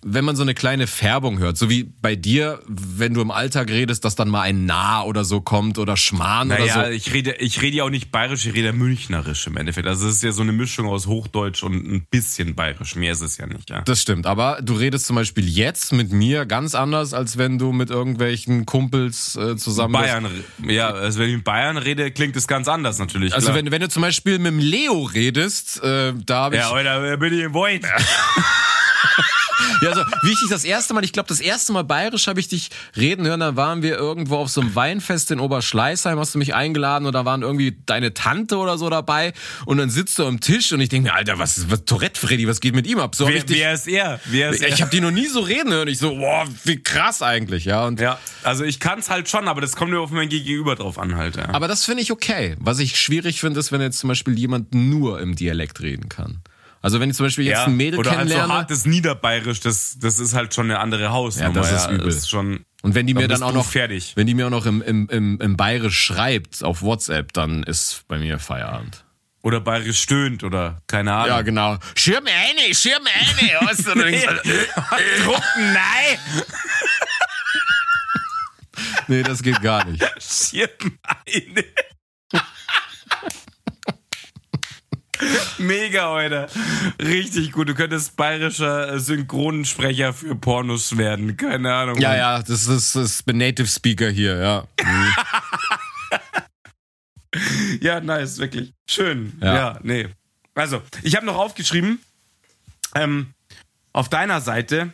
[0.03, 3.71] wenn man so eine kleine Färbung hört, so wie bei dir, wenn du im Alltag
[3.71, 6.91] redest, dass dann mal ein Nah oder so kommt oder Schmarrn naja, oder so.
[6.93, 9.87] ich rede, ich rede ja auch nicht bayerisch, ich rede münchnerisch im Endeffekt.
[9.87, 12.95] Also es ist ja so eine Mischung aus Hochdeutsch und ein bisschen bayerisch.
[12.95, 13.83] Mehr ist es ja nicht, ja.
[13.83, 17.73] Das stimmt, aber du redest zum Beispiel jetzt mit mir ganz anders, als wenn du
[17.73, 20.29] mit irgendwelchen Kumpels äh, zusammen Bayern,
[20.59, 20.71] bist.
[20.71, 23.35] ja, also wenn ich mit Bayern rede, klingt es ganz anders natürlich.
[23.35, 26.63] Also wenn, wenn du zum Beispiel mit dem Leo redest, äh, da habe ich...
[26.63, 27.85] Ja, oder bin ich im Void.
[29.83, 32.41] Ja, also wie ich dich das erste Mal, ich glaube, das erste Mal bayerisch habe
[32.41, 36.35] ich dich reden hören, da waren wir irgendwo auf so einem Weinfest in Oberschleißheim, hast
[36.35, 39.33] du mich eingeladen und da waren irgendwie deine Tante oder so dabei
[39.67, 42.21] und dann sitzt du am Tisch und ich denke mir, Alter, was ist was, Tourette
[42.21, 43.15] Freddy, was geht mit ihm ab?
[43.15, 44.21] So wer, dich, wer ist er?
[44.27, 44.79] Wer ist ich er?
[44.81, 45.89] habe die noch nie so reden hören.
[45.89, 47.87] Ich so, boah, wie krass eigentlich, ja.
[47.87, 50.77] Und ja, also ich kann es halt schon, aber das kommt mir auf mein Gegenüber
[50.77, 51.37] drauf an halt.
[51.37, 51.49] Ja.
[51.51, 52.57] Aber das finde ich okay.
[52.61, 56.41] Was ich schwierig finde, ist, wenn jetzt zum Beispiel jemand nur im Dialekt reden kann.
[56.81, 58.45] Also wenn ich zum Beispiel jetzt ja, ein Mädel oder kennenlerne.
[58.45, 61.55] Oder halt so hartes Niederbayerisch, das, das ist halt schon eine andere Hausnummer.
[61.55, 62.07] Ja, das ist übel.
[62.07, 64.13] Das ist schon, und wenn die mir dann, dann auch noch, fertig.
[64.15, 68.05] wenn die mir auch noch im, im, im, im Bayerisch schreibt auf WhatsApp, dann ist
[68.07, 69.05] bei mir Feierabend.
[69.43, 71.29] Oder bayerisch stöhnt oder keine Ahnung.
[71.29, 71.79] Ja, genau.
[71.95, 73.67] Schirm eine, schirm eine.
[73.67, 74.27] Weißt du, nee.
[75.25, 76.19] Drucken, nein.
[79.07, 80.05] nee, das geht gar nicht.
[80.21, 81.65] Schirm eine.
[85.59, 86.49] Mega, heute.
[87.01, 87.69] Richtig gut.
[87.69, 91.37] Du könntest bayerischer Synchronsprecher für Pornos werden.
[91.37, 91.99] Keine Ahnung.
[91.99, 94.69] Ja, ja, das ist, das ist Native Speaker hier, ja.
[97.81, 98.73] Ja, nice, wirklich.
[98.89, 99.37] Schön.
[99.41, 100.09] Ja, ja nee.
[100.55, 102.01] Also, ich habe noch aufgeschrieben,
[102.95, 103.35] ähm,
[103.93, 104.93] auf deiner Seite,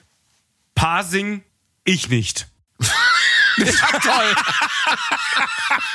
[0.75, 1.43] Parsing,
[1.85, 2.49] ich nicht.
[3.57, 4.35] ja, toll.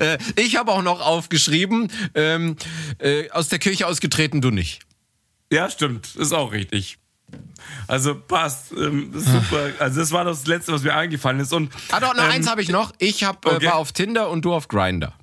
[0.00, 2.56] Äh, ich habe auch noch aufgeschrieben, ähm,
[2.98, 4.80] äh, aus der Kirche ausgetreten, du nicht.
[5.50, 6.14] Ja, stimmt.
[6.16, 6.98] Ist auch richtig.
[7.86, 8.72] Also passt.
[8.72, 9.70] Ähm, super.
[9.78, 11.52] Also das war das Letzte, was mir eingefallen ist.
[11.52, 12.92] Und, ah, doch, noch ähm, eins habe ich noch.
[12.98, 13.66] Ich hab, äh, okay.
[13.66, 15.14] war auf Tinder und du auf Grinder.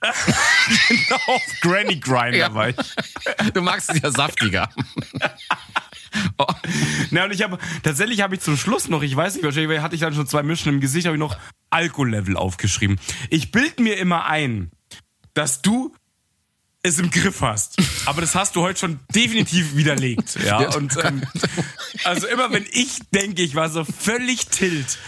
[0.88, 2.54] genau, auf Granny Grinder ja.
[2.54, 2.76] war ich.
[3.52, 4.68] Du magst es ja saftiger.
[6.38, 6.46] oh.
[7.10, 9.94] Na, und ich habe tatsächlich habe ich zum Schluss noch, ich weiß nicht, wahrscheinlich hatte
[9.94, 11.36] ich dann schon zwei Mischen im Gesicht, habe ich noch
[11.70, 12.98] Alkohollevel aufgeschrieben.
[13.30, 14.70] Ich bild mir immer ein,
[15.34, 15.94] dass du
[16.82, 17.76] es im Griff hast.
[18.06, 20.38] Aber das hast du heute schon definitiv widerlegt.
[20.44, 21.22] Ja, und ähm,
[22.04, 24.98] also immer wenn ich denke, ich war so völlig tilt,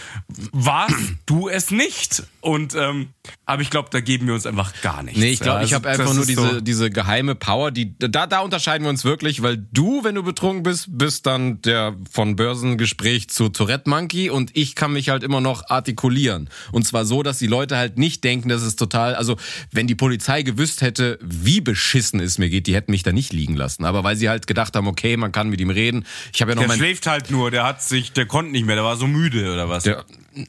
[0.51, 0.95] warst
[1.25, 2.23] du es nicht.
[2.41, 3.09] Und ähm,
[3.45, 5.19] aber ich glaube, da geben wir uns einfach gar nichts.
[5.19, 7.95] Nee, ich glaube, ja, also, ich habe einfach nur diese, so diese geheime Power, die
[7.99, 11.95] da, da unterscheiden wir uns wirklich, weil du, wenn du betrunken bist, bist dann der
[12.11, 16.49] von Börsengespräch zu Tourette Monkey und ich kann mich halt immer noch artikulieren.
[16.71, 19.37] Und zwar so, dass die Leute halt nicht denken, dass es total, also
[19.71, 23.33] wenn die Polizei gewusst hätte, wie beschissen es mir geht, die hätten mich da nicht
[23.33, 23.85] liegen lassen.
[23.85, 26.05] Aber weil sie halt gedacht haben, okay, man kann mit ihm reden.
[26.33, 28.75] Ich habe ja noch Der schläft halt nur, der hat sich, der konnte nicht mehr,
[28.75, 29.83] der war so müde oder was?
[29.83, 30.05] Der,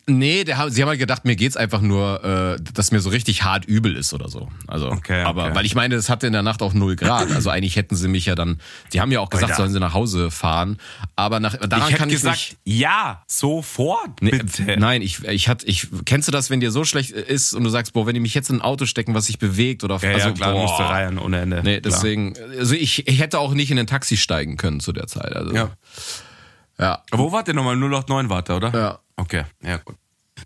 [0.07, 3.45] Nee, der, sie haben halt gedacht, mir geht's einfach nur, äh, dass mir so richtig
[3.45, 4.49] hart übel ist oder so.
[4.67, 5.55] Also, okay, aber okay.
[5.55, 7.31] weil ich meine, es hatte in der Nacht auch null Grad.
[7.33, 8.61] Also eigentlich hätten sie mich ja dann,
[8.93, 10.79] die haben ja auch gesagt, sollen sie nach Hause fahren.
[11.17, 12.57] Aber nach, daran ich kann ich gesagt, nicht.
[12.65, 14.21] Ja, sofort.
[14.21, 14.63] Bitte.
[14.63, 17.65] Nee, nein, ich, ich hatte, ich kennst du das, wenn dir so schlecht ist und
[17.65, 19.99] du sagst, boah, wenn die mich jetzt in ein Auto stecken, was sich bewegt oder
[19.99, 21.63] ja, also, ja, klar, boah, musst du reihen ohne Ende.
[21.63, 25.07] Nee, deswegen, also ich, ich hätte auch nicht in ein Taxi steigen können zu der
[25.07, 25.35] Zeit.
[25.35, 25.71] Also, ja.
[26.79, 27.03] Ja.
[27.13, 27.77] Wo wart ihr nochmal?
[27.77, 28.71] 089 wart ihr, oder?
[28.75, 28.99] Ja.
[29.17, 29.97] Okay, ja gut.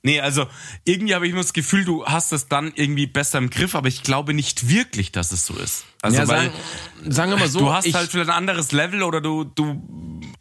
[0.02, 0.46] Nee, also
[0.84, 3.88] irgendwie habe ich immer das Gefühl, du hast es dann irgendwie besser im Griff, aber
[3.88, 5.84] ich glaube nicht wirklich, dass es so ist.
[6.02, 9.02] Also ja, weil, sagen, sagen wir mal so, du hast halt vielleicht ein anderes Level
[9.02, 9.82] oder du du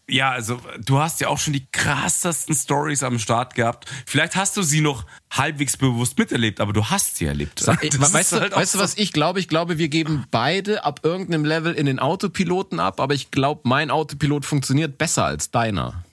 [0.07, 3.87] ja, also du hast ja auch schon die krassesten Stories am Start gehabt.
[4.05, 7.59] Vielleicht hast du sie noch halbwegs bewusst miterlebt, aber du hast sie erlebt.
[7.59, 9.39] Sag, weißt du, halt weißt du, was ich glaube?
[9.39, 13.61] Ich glaube, wir geben beide ab irgendeinem Level in den Autopiloten ab, aber ich glaube,
[13.63, 16.04] mein Autopilot funktioniert besser als deiner.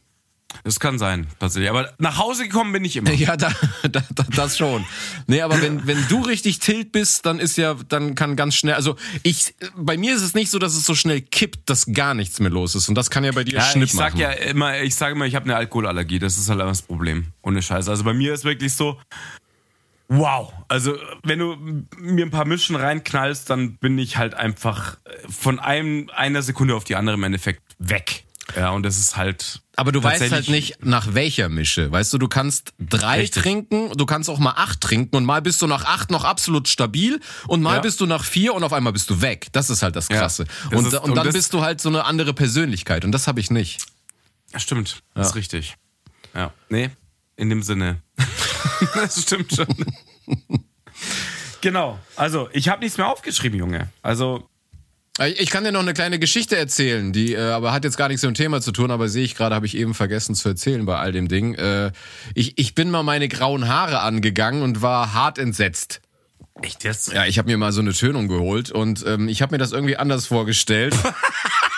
[0.65, 1.71] Das kann sein, tatsächlich.
[1.71, 3.11] Aber nach Hause gekommen bin ich immer.
[3.23, 3.53] Ja, da,
[3.89, 4.03] da,
[4.35, 4.85] das schon.
[5.29, 8.75] Nee, aber wenn, wenn du richtig tilt bist, dann ist ja, dann kann ganz schnell,
[8.75, 12.15] also ich, bei mir ist es nicht so, dass es so schnell kippt, dass gar
[12.15, 12.89] nichts mehr los ist.
[12.89, 14.21] Und das kann ja bei dir ja, Schnipp ich sag machen.
[14.21, 16.19] ja immer, ich sage immer, ich habe eine Alkoholallergie.
[16.19, 17.27] Das ist halt einfach das Problem.
[17.43, 17.91] Ohne Scheiße.
[17.91, 18.99] Also bei mir ist wirklich so,
[20.09, 20.53] wow.
[20.69, 21.57] Also wenn du
[21.99, 24.99] mir ein paar Mischen reinknallst, dann bin ich halt einfach
[25.29, 28.25] von einem, einer Sekunde auf die andere im Endeffekt weg.
[28.57, 29.61] Ja, und das ist halt.
[29.77, 31.91] Aber du weißt halt nicht, nach welcher Mische.
[31.91, 33.43] Weißt du, du kannst drei richtig.
[33.43, 36.69] trinken, du kannst auch mal acht trinken und mal bist du nach acht noch absolut
[36.69, 37.81] stabil und mal ja.
[37.81, 39.47] bist du nach vier und auf einmal bist du weg.
[39.53, 40.43] Das ist halt das Krasse.
[40.43, 43.13] Ja, das und, ist, und, und, dann bist du halt so eine andere Persönlichkeit und
[43.13, 43.87] das habe ich nicht.
[44.53, 45.03] Ja, stimmt.
[45.15, 45.77] Das ist richtig.
[46.35, 46.53] Ja.
[46.69, 46.91] Nee,
[47.37, 48.03] in dem Sinne.
[48.95, 49.67] das stimmt schon.
[51.61, 51.99] genau.
[52.17, 53.89] Also, ich habe nichts mehr aufgeschrieben, Junge.
[54.03, 54.49] Also,
[55.19, 58.23] Ich kann dir noch eine kleine Geschichte erzählen, die äh, aber hat jetzt gar nichts
[58.23, 60.87] mit dem Thema zu tun, aber sehe ich gerade, habe ich eben vergessen zu erzählen
[60.87, 61.55] bei all dem Ding.
[61.55, 61.93] Äh,
[62.35, 66.01] ich, ich bin mal meine grauen Haare angegangen und war hart entsetzt.
[66.63, 67.13] Echt jetzt?
[67.13, 69.73] Ja, ich habe mir mal so eine Tönung geholt und ähm, ich habe mir das
[69.73, 70.95] irgendwie anders vorgestellt.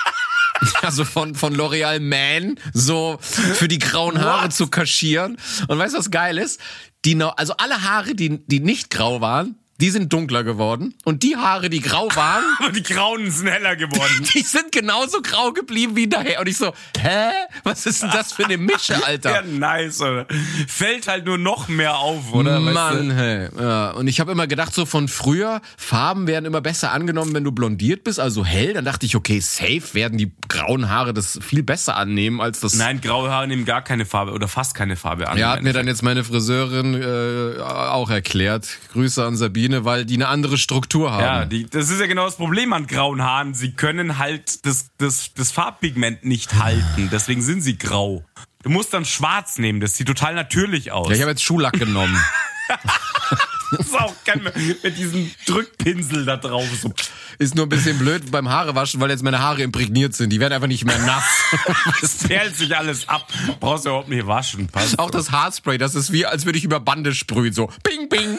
[0.82, 4.52] also von, von L'Oreal Man so für die grauen Haare What?
[4.52, 5.38] zu kaschieren.
[5.66, 6.60] Und weißt du, was geil ist?
[7.04, 10.94] Die, also alle Haare, die, die nicht grau waren, die sind dunkler geworden.
[11.04, 12.42] Und die Haare, die grau waren.
[12.58, 14.26] Aber die grauen sind heller geworden.
[14.34, 16.40] Die, sind genauso grau geblieben wie daher.
[16.40, 17.32] Und ich so, hä?
[17.64, 19.30] Was ist denn das für eine Mische, Alter?
[19.34, 20.26] Ja, nice, oder?
[20.68, 22.60] Fällt halt nur noch mehr auf, oder?
[22.60, 23.48] Mann, weißt hey.
[23.58, 23.90] Ja.
[23.90, 27.52] Und ich habe immer gedacht, so von früher, Farben werden immer besser angenommen, wenn du
[27.52, 28.72] blondiert bist, also hell.
[28.72, 32.74] Dann dachte ich, okay, safe werden die grauen Haare das viel besser annehmen als das.
[32.74, 35.36] Nein, graue Haare nehmen gar keine Farbe oder fast keine Farbe an.
[35.36, 38.68] Ja, hat mir dann jetzt meine Friseurin äh, auch erklärt.
[38.92, 41.22] Grüße an Sabine Blondine, weil die eine andere Struktur haben.
[41.22, 43.54] Ja, die, das ist ja genau das Problem an grauen Haaren.
[43.54, 47.08] Sie können halt das, das, das Farbpigment nicht halten.
[47.12, 48.24] Deswegen sind sie grau.
[48.62, 51.08] Du musst dann schwarz nehmen, das sieht total natürlich aus.
[51.08, 52.16] Ja, ich habe jetzt Schuhlack genommen.
[53.76, 54.40] das ist auch geil
[54.82, 56.66] mit diesem Drückpinsel da drauf.
[56.80, 56.92] So.
[57.38, 60.30] Ist nur ein bisschen blöd beim Haarewaschen, weil jetzt meine Haare imprägniert sind.
[60.30, 61.24] Die werden einfach nicht mehr nass.
[62.02, 63.26] Es perlt sich alles ab.
[63.60, 64.68] Brauchst du überhaupt nicht waschen.
[64.68, 67.52] Passt auch das Haarspray, das ist wie, als würde ich über Bande sprühen.
[67.52, 68.38] So, ping, ping.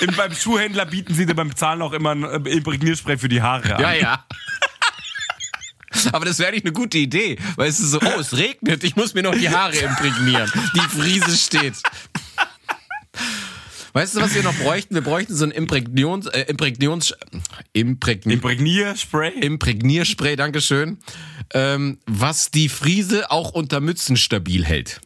[0.00, 3.42] Im, beim Schuhhändler bieten sie dir beim Zahlen auch immer ein äh, Imprägnierspray für die
[3.42, 3.82] Haare an.
[3.82, 4.24] Ja, ja.
[6.12, 8.96] Aber das wäre nicht eine gute Idee, weil es ist so, oh, es regnet, ich
[8.96, 10.50] muss mir noch die Haare imprägnieren.
[10.74, 11.74] Die Friese steht.
[13.92, 14.94] Weißt du, was wir noch bräuchten?
[14.94, 17.14] Wir bräuchten so ein Imprägnions, äh, Imprägnions,
[17.72, 19.32] Imprägni Imprägnierspray.
[19.40, 20.98] Imprägnierspray, Dankeschön.
[21.52, 25.00] Ähm, was die Friese auch unter Mützen stabil hält.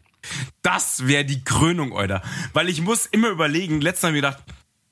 [0.62, 2.22] Das wäre die Krönung, Alter.
[2.52, 4.44] Weil ich muss immer überlegen, letztes Mal habe ich gedacht,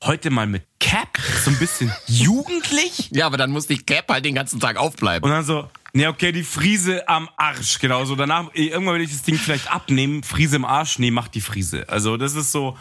[0.03, 3.11] heute mal mit Cap, so ein bisschen jugendlich.
[3.13, 5.29] Ja, aber dann muss die Cap halt den ganzen Tag aufbleiben.
[5.29, 8.17] Und dann so, ne, okay, die Friese am Arsch, genau so.
[8.17, 11.89] Danach, irgendwann will ich das Ding vielleicht abnehmen, Friese im Arsch, nee, macht die Friese.
[11.89, 12.77] Also das ist so,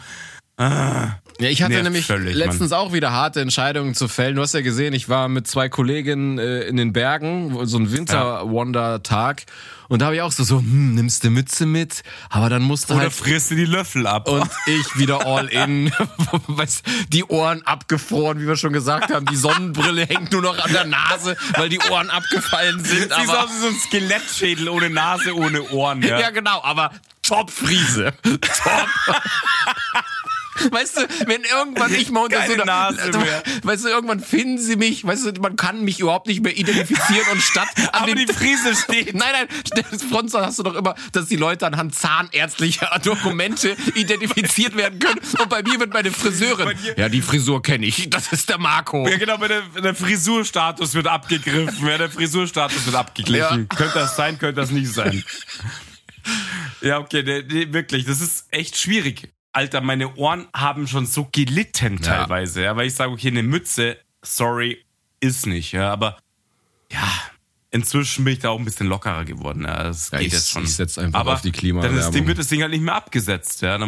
[0.58, 2.80] Ah, ja, ich hatte nämlich völlig, letztens Mann.
[2.80, 4.36] auch wieder harte Entscheidungen zu fällen.
[4.36, 7.90] Du hast ja gesehen, ich war mit zwei Kolleginnen äh, in den Bergen, so ein
[7.90, 9.44] Winter-Wonder-Tag.
[9.88, 12.90] Und da habe ich auch so, so, hm, nimmst du Mütze mit, aber dann musst
[12.90, 13.12] du Oder halt...
[13.12, 14.28] frisst du die Löffel ab.
[14.28, 15.92] Und ich wieder all in,
[17.12, 19.26] die Ohren abgefroren, wie wir schon gesagt haben.
[19.26, 23.12] Die Sonnenbrille hängt nur noch an der Nase, weil die Ohren abgefallen sind.
[23.12, 26.02] Siehst aber aus wie so ein Skelettschädel ohne Nase, ohne Ohren.
[26.02, 26.92] Ja, ja genau, aber
[27.22, 28.12] Top-Friese.
[28.22, 28.88] Top.
[30.70, 33.42] Weißt du, wenn irgendwann ich mal unter Keine so einer Nase mehr.
[33.62, 37.26] Weißt du, irgendwann finden sie mich, weißt du, man kann mich überhaupt nicht mehr identifizieren
[37.32, 39.14] und statt an Aber die Friese steht.
[39.14, 44.98] Nein, nein, sonst hast du doch immer, dass die Leute anhand zahnärztlicher Dokumente identifiziert werden
[44.98, 45.20] können.
[45.40, 46.76] Und bei mir wird meine Friseurin.
[46.96, 48.08] Ja, die Frisur kenne ich.
[48.10, 49.08] Das ist der Marco.
[49.08, 51.86] Ja, genau, der, der Frisurstatus wird abgegriffen.
[51.86, 53.68] Ja, der Frisurstatus wird abgeglichen.
[53.70, 53.76] Ja.
[53.76, 55.24] Könnte das sein, könnte das nicht sein.
[56.80, 59.32] Ja, okay, der, der, wirklich, das ist echt schwierig.
[59.52, 63.42] Alter, meine Ohren haben schon so gelitten teilweise, ja, ja weil ich sage, okay, eine
[63.42, 64.84] Mütze, sorry,
[65.20, 66.18] ist nicht, ja, aber
[66.90, 67.06] ja,
[67.74, 69.64] Inzwischen bin ich da auch ein bisschen lockerer geworden.
[69.66, 70.64] Ja, das ja, geht ich, jetzt schon.
[70.64, 71.96] Ich setze einfach aber auf die Klimaanlage.
[71.96, 73.62] Dann ist, Ding, wird das Ding halt nicht mehr abgesetzt.
[73.62, 73.78] Ja,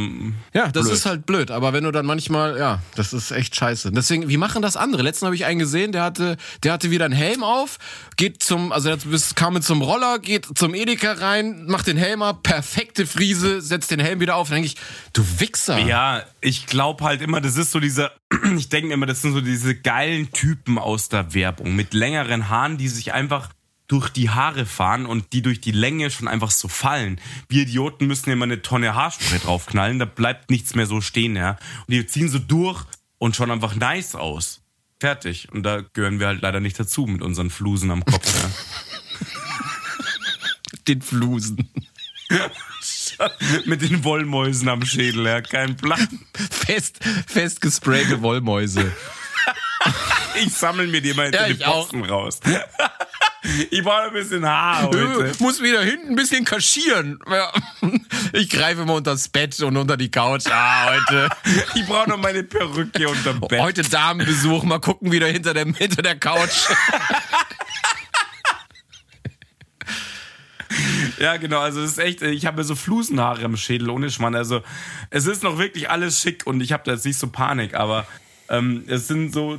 [0.55, 0.95] ja das blöd.
[0.95, 1.51] ist halt blöd.
[1.51, 3.93] Aber wenn du dann manchmal, ja, das ist echt scheiße.
[3.93, 5.03] Deswegen, wie machen das andere?
[5.03, 7.79] Letztens habe ich einen gesehen, der hatte, der hatte wieder einen Helm auf,
[8.17, 8.97] geht zum, also er
[9.35, 13.91] kam mit zum Roller, geht zum Edeka rein, macht den Helm ab, perfekte Friese, setzt
[13.91, 14.49] den Helm wieder auf.
[14.49, 14.77] Dann denke ich,
[15.13, 15.79] du Wichser.
[15.81, 18.13] Ja, ich glaube halt immer, das ist so dieser,
[18.57, 22.79] ich denke immer, das sind so diese geilen Typen aus der Werbung mit längeren Haaren,
[22.79, 23.51] die sich einfach
[23.95, 27.21] durch die Haare fahren und die durch die Länge schon einfach so fallen.
[27.49, 31.51] Wir Idioten müssen immer eine Tonne Haarspray draufknallen, da bleibt nichts mehr so stehen, ja.
[31.87, 32.85] Und die ziehen so durch
[33.19, 34.63] und schauen einfach nice aus.
[34.99, 35.49] Fertig.
[35.53, 38.51] Und da gehören wir halt leider nicht dazu mit unseren Flusen am Kopf, ja.
[40.89, 41.71] Den Flusen.
[43.65, 45.41] mit den Wollmäusen am Schädel, ja.
[45.41, 46.09] Kein Plan.
[46.51, 48.93] Fest, fest gesprayte Wollmäuse.
[50.35, 52.41] ich sammle mir die mal hinter ja, den Boxen raus.
[53.71, 55.31] Ich brauche ein bisschen Haar heute.
[55.33, 57.19] Ich muss wieder hinten ein bisschen kaschieren.
[58.33, 60.47] Ich greife mal unter das Bett und unter die Couch.
[60.51, 61.29] Ah, heute.
[61.75, 63.61] Ich brauche noch meine Perücke unterm Bett.
[63.61, 64.65] Heute Damenbesuch.
[64.65, 66.71] Mal gucken wieder hinter der, hinter der Couch.
[71.19, 71.61] Ja, genau.
[71.61, 74.35] Also es ist echt, ich habe so Flusenhaare im Schädel ohne Schmann.
[74.35, 74.63] Also
[75.11, 78.07] es ist noch wirklich alles schick und ich habe da jetzt nicht so Panik, aber
[78.49, 79.59] ähm, es sind so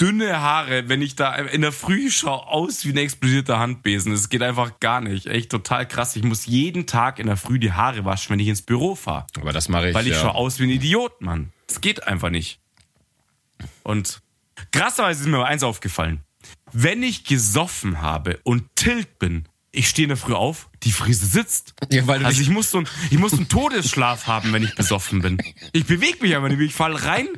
[0.00, 4.12] dünne Haare, wenn ich da in der Früh schaue, aus wie ein explodierter Handbesen.
[4.12, 5.26] Es geht einfach gar nicht.
[5.26, 6.16] Echt total krass.
[6.16, 9.26] Ich muss jeden Tag in der Früh die Haare waschen, wenn ich ins Büro fahre.
[9.36, 9.94] Aber das mache ich.
[9.94, 10.20] Weil ich ja.
[10.20, 11.52] schaue aus wie ein Idiot, Mann.
[11.68, 12.60] Es geht einfach nicht.
[13.82, 14.20] Und
[14.72, 16.22] krasserweise ist mir aber eins aufgefallen.
[16.72, 21.26] wenn ich gesoffen habe und tilt bin, ich stehe in der Früh auf, die Frise
[21.26, 21.74] sitzt.
[21.90, 25.22] Ja, weil also ich muss, so ein, ich muss einen Todesschlaf haben, wenn ich besoffen
[25.22, 25.38] bin.
[25.72, 27.28] Ich bewege mich aber nicht, ich falle rein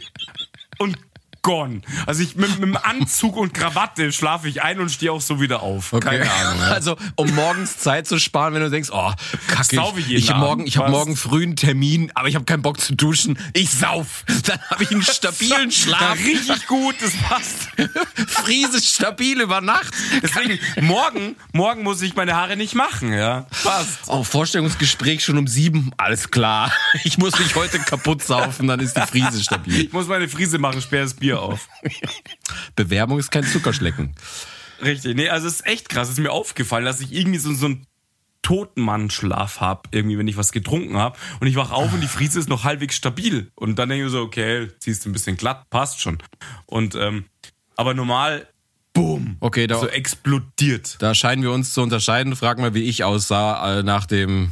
[0.79, 0.97] und
[1.43, 1.81] gone.
[2.07, 5.41] Also ich mit, mit dem Anzug und Krawatte schlafe ich ein und stehe auch so
[5.41, 5.93] wieder auf.
[5.93, 6.19] Okay.
[6.19, 6.61] Keine Ahnung.
[6.61, 6.69] Ja.
[6.69, 9.13] Also um morgens Zeit zu sparen, wenn du denkst, oh,
[9.49, 12.63] kacke, ich, ich habe morgen, ich habe morgen früh einen Termin, aber ich habe keinen
[12.63, 13.39] Bock zu duschen.
[13.55, 14.25] Ich sauf.
[14.47, 16.19] Dann habe ich einen stabilen Schlaf.
[16.19, 17.69] Richtig gut, das passt.
[18.29, 19.95] Friese stabil über Nacht.
[20.23, 23.47] Deswegen morgen, morgen muss ich meine Haare nicht machen, ja.
[23.63, 24.01] Passt.
[24.09, 25.93] Oh, Vorstellungsgespräch schon um sieben.
[25.97, 26.73] Alles klar.
[27.05, 29.81] Ich muss mich heute kaputt saufen, dann ist die Friese stabil.
[29.81, 31.69] Ich muss meine Friese machen, sperr das Bier Bier auf.
[32.77, 34.15] Bewerbung ist kein Zuckerschlecken.
[34.83, 35.17] Richtig.
[35.17, 36.09] Nee, also es ist echt krass.
[36.09, 37.87] Es ist mir aufgefallen, dass ich irgendwie so, so einen
[38.43, 41.19] Totenmann-Schlaf habe, irgendwie, wenn ich was getrunken habe.
[41.41, 43.51] Und ich wach auf und die Friese ist noch halbwegs stabil.
[43.55, 46.19] Und dann denke ich so, okay, ziehst du ein bisschen glatt, passt schon.
[46.67, 47.27] Und, ähm,
[47.77, 48.49] aber normal,
[48.93, 50.97] boom, okay, da, so explodiert.
[51.01, 52.35] Da scheinen wir uns zu unterscheiden.
[52.35, 54.51] Frag mal, wie ich aussah äh, nach dem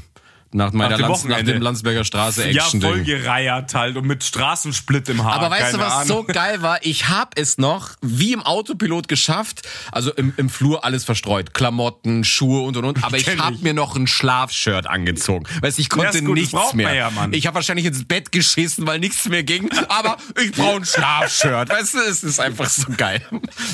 [0.53, 2.81] nach meiner nach dem, Lanz, nach dem Landsberger Straße Action.
[2.81, 5.35] Ja, voll gereiert halt und mit Straßensplit im Haar.
[5.35, 6.07] Aber weißt du, was Ahnung.
[6.07, 6.79] so geil war?
[6.85, 9.69] Ich hab es noch wie im Autopilot geschafft.
[9.93, 11.53] Also im, im Flur alles verstreut.
[11.53, 13.05] Klamotten, Schuhe und und und.
[13.05, 13.61] Aber ich hab ich.
[13.61, 15.45] mir noch ein Schlafshirt angezogen.
[15.61, 16.95] Weißt ich konnte gut, nichts mehr.
[16.95, 19.71] Ja, ich habe wahrscheinlich ins Bett geschissen, weil nichts mehr ging.
[19.89, 21.69] Aber ich brauche ein Schlafshirt.
[21.69, 23.23] Weißt du, es ist einfach so geil.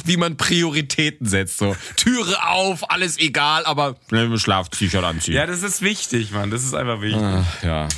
[0.05, 1.59] Wie man Prioritäten setzt.
[1.59, 5.35] So Türe auf, alles egal, aber Schlaf-T-Shirt anziehen.
[5.35, 6.51] Ja, das ist wichtig, Mann.
[6.51, 7.23] Das ist einfach wichtig.
[7.23, 7.89] Ach, ja.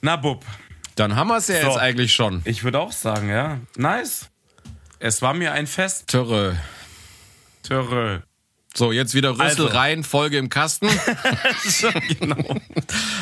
[0.00, 0.44] Na, Bub.
[0.94, 2.42] Dann haben wir es ja so, jetzt eigentlich schon.
[2.44, 3.58] Ich würde auch sagen, ja.
[3.76, 4.30] Nice.
[4.98, 6.08] Es war mir ein Fest.
[6.08, 6.56] Törre.
[7.62, 8.24] Törre.
[8.74, 9.66] So, jetzt wieder Rüssel also.
[9.66, 10.88] rein, Folge im Kasten.
[12.20, 12.36] genau.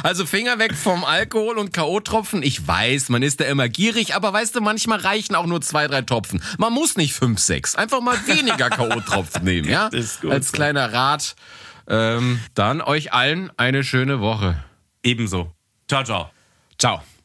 [0.03, 2.43] Also Finger weg vom Alkohol und K.O.-Tropfen.
[2.43, 5.87] Ich weiß, man ist da immer gierig, aber weißt du, manchmal reichen auch nur zwei,
[5.87, 6.43] drei Tropfen.
[6.59, 7.75] Man muss nicht fünf, sechs.
[7.75, 9.89] Einfach mal weniger K.O.-Tropfen nehmen, ja?
[10.29, 11.37] Als kleiner Rat.
[11.89, 14.63] Ähm, dann euch allen eine schöne Woche.
[15.07, 15.55] Ebenso.
[15.87, 16.31] Ciao, ciao.
[16.77, 17.16] Ciao.